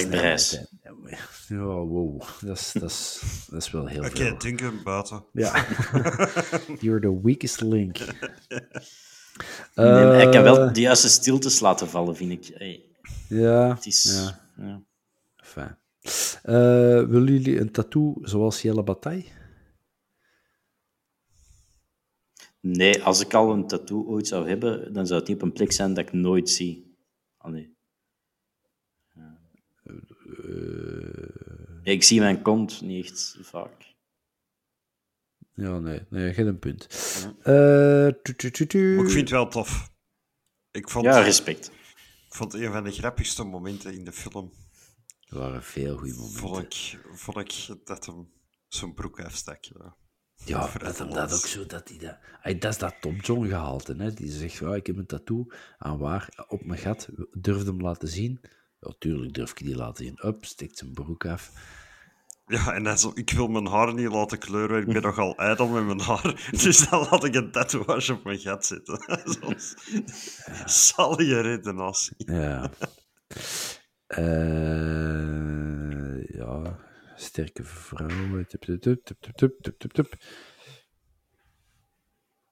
[1.49, 2.23] Ja, wow.
[2.41, 3.21] Dat is, dat is,
[3.51, 4.33] dat is wel heel okay, veel.
[4.33, 5.25] Oké, denken buiten.
[5.33, 5.67] Ja.
[6.81, 7.99] You're the weakest link.
[9.75, 12.55] Nee, uh, ik kan wel de juiste stiltes laten vallen, vind ik.
[12.55, 12.85] Hey.
[13.29, 13.75] Ja.
[13.75, 14.05] Het is...
[14.05, 14.41] Ja.
[14.65, 14.83] ja.
[15.37, 15.79] Fijn.
[16.45, 19.25] Uh, willen jullie een tattoo zoals Jelle Bataille?
[22.61, 25.53] Nee, als ik al een tattoo ooit zou hebben, dan zou het niet op een
[25.53, 26.97] plek zijn dat ik nooit zie.
[27.37, 27.77] Allee.
[29.85, 30.85] Uh,
[31.83, 33.97] ik zie mijn kont niet echt vaak.
[35.55, 36.87] Ja, nee, nee je hebt een punt.
[37.45, 38.07] Ja.
[38.07, 39.91] Uh, tu, tu, tu, ik vind het wel tof.
[40.71, 41.71] Ik vond, ja, respect.
[42.27, 44.53] Ik vond het een van de grappigste momenten in de film.
[45.29, 46.39] Er waren veel goede momenten.
[46.39, 48.33] Vond ik, vond ik dat hem
[48.69, 49.65] zijn broek afstak.
[49.65, 49.97] Ja.
[50.45, 52.17] Ja, dat hem dat ook zo, dat hij dat...
[52.41, 54.13] Hij, dat is dat Tom John gehaald, hè.
[54.13, 55.47] Die zegt, ja, ik heb een tattoo
[55.79, 58.41] aan waar, op mijn gat, durf hem laten zien.
[58.81, 60.27] Ja, tuurlijk durf ik die laten zien.
[60.27, 61.53] Up, stikt zijn broek af.
[62.47, 65.69] Ja, en dan zo, ik wil mijn haar niet laten kleuren, ik ben nogal ijdel
[65.69, 66.51] met mijn haar.
[66.63, 68.99] Dus dan laat ik een tatoeage op mijn gat zitten.
[70.89, 72.15] Zal je redenatie.
[72.17, 72.71] Ja.
[74.17, 76.79] Uh, ja,
[77.17, 78.47] sterke vrouwen.
[78.47, 80.17] Tup, tup, tup.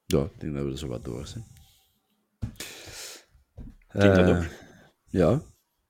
[0.06, 1.44] Ja, ik denk dat we er zo wat door zijn.
[3.92, 4.48] Uh,
[5.04, 5.42] ja,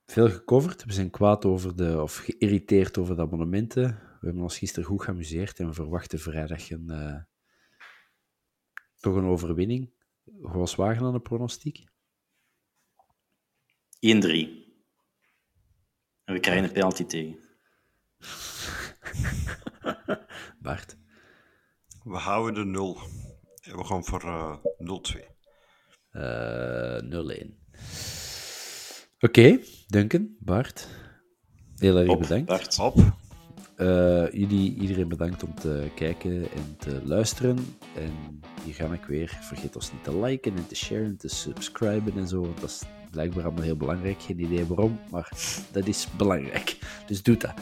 [0.05, 0.83] veel gecoverd.
[0.83, 3.83] We zijn kwaad over de, of geïrriteerd over de abonnementen.
[4.19, 7.21] We hebben ons gisteren goed geamuseerd en we verwachten vrijdag een, uh,
[8.99, 9.93] toch een overwinning.
[10.41, 11.89] Goos Wagen aan de pronostiek?
[13.99, 14.66] 1-3.
[16.27, 17.37] En we krijgen een penalty tegen.
[20.61, 20.97] Bart?
[22.03, 22.97] We houden de 0.
[23.61, 25.19] We gaan voor uh, 0-2.
[26.11, 27.55] Uh, 0-1.
[29.19, 30.87] Oké, okay, Duncan, Bart.
[31.75, 32.45] Heel erg Op, bedankt.
[32.45, 32.79] Bart.
[32.79, 32.95] Op.
[33.77, 37.57] Uh, jullie, iedereen bedankt om te kijken en te luisteren.
[37.95, 39.37] En hier ga ik weer.
[39.41, 42.41] Vergeet ons niet te liken en te sharen, te subscriben en zo.
[42.41, 44.21] Want dat is blijkbaar allemaal heel belangrijk.
[44.21, 45.31] Geen idee waarom, maar
[45.71, 46.77] dat is belangrijk.
[47.05, 47.53] Dus doe dat.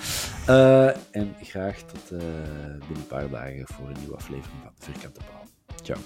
[0.50, 5.20] Uh, en graag tot uh, binnen een paar dagen voor een nieuwe aflevering van Vierkante
[5.30, 5.46] Paal.
[5.82, 6.00] Ciao.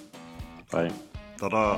[0.69, 0.91] Bye.
[1.35, 1.77] Tada.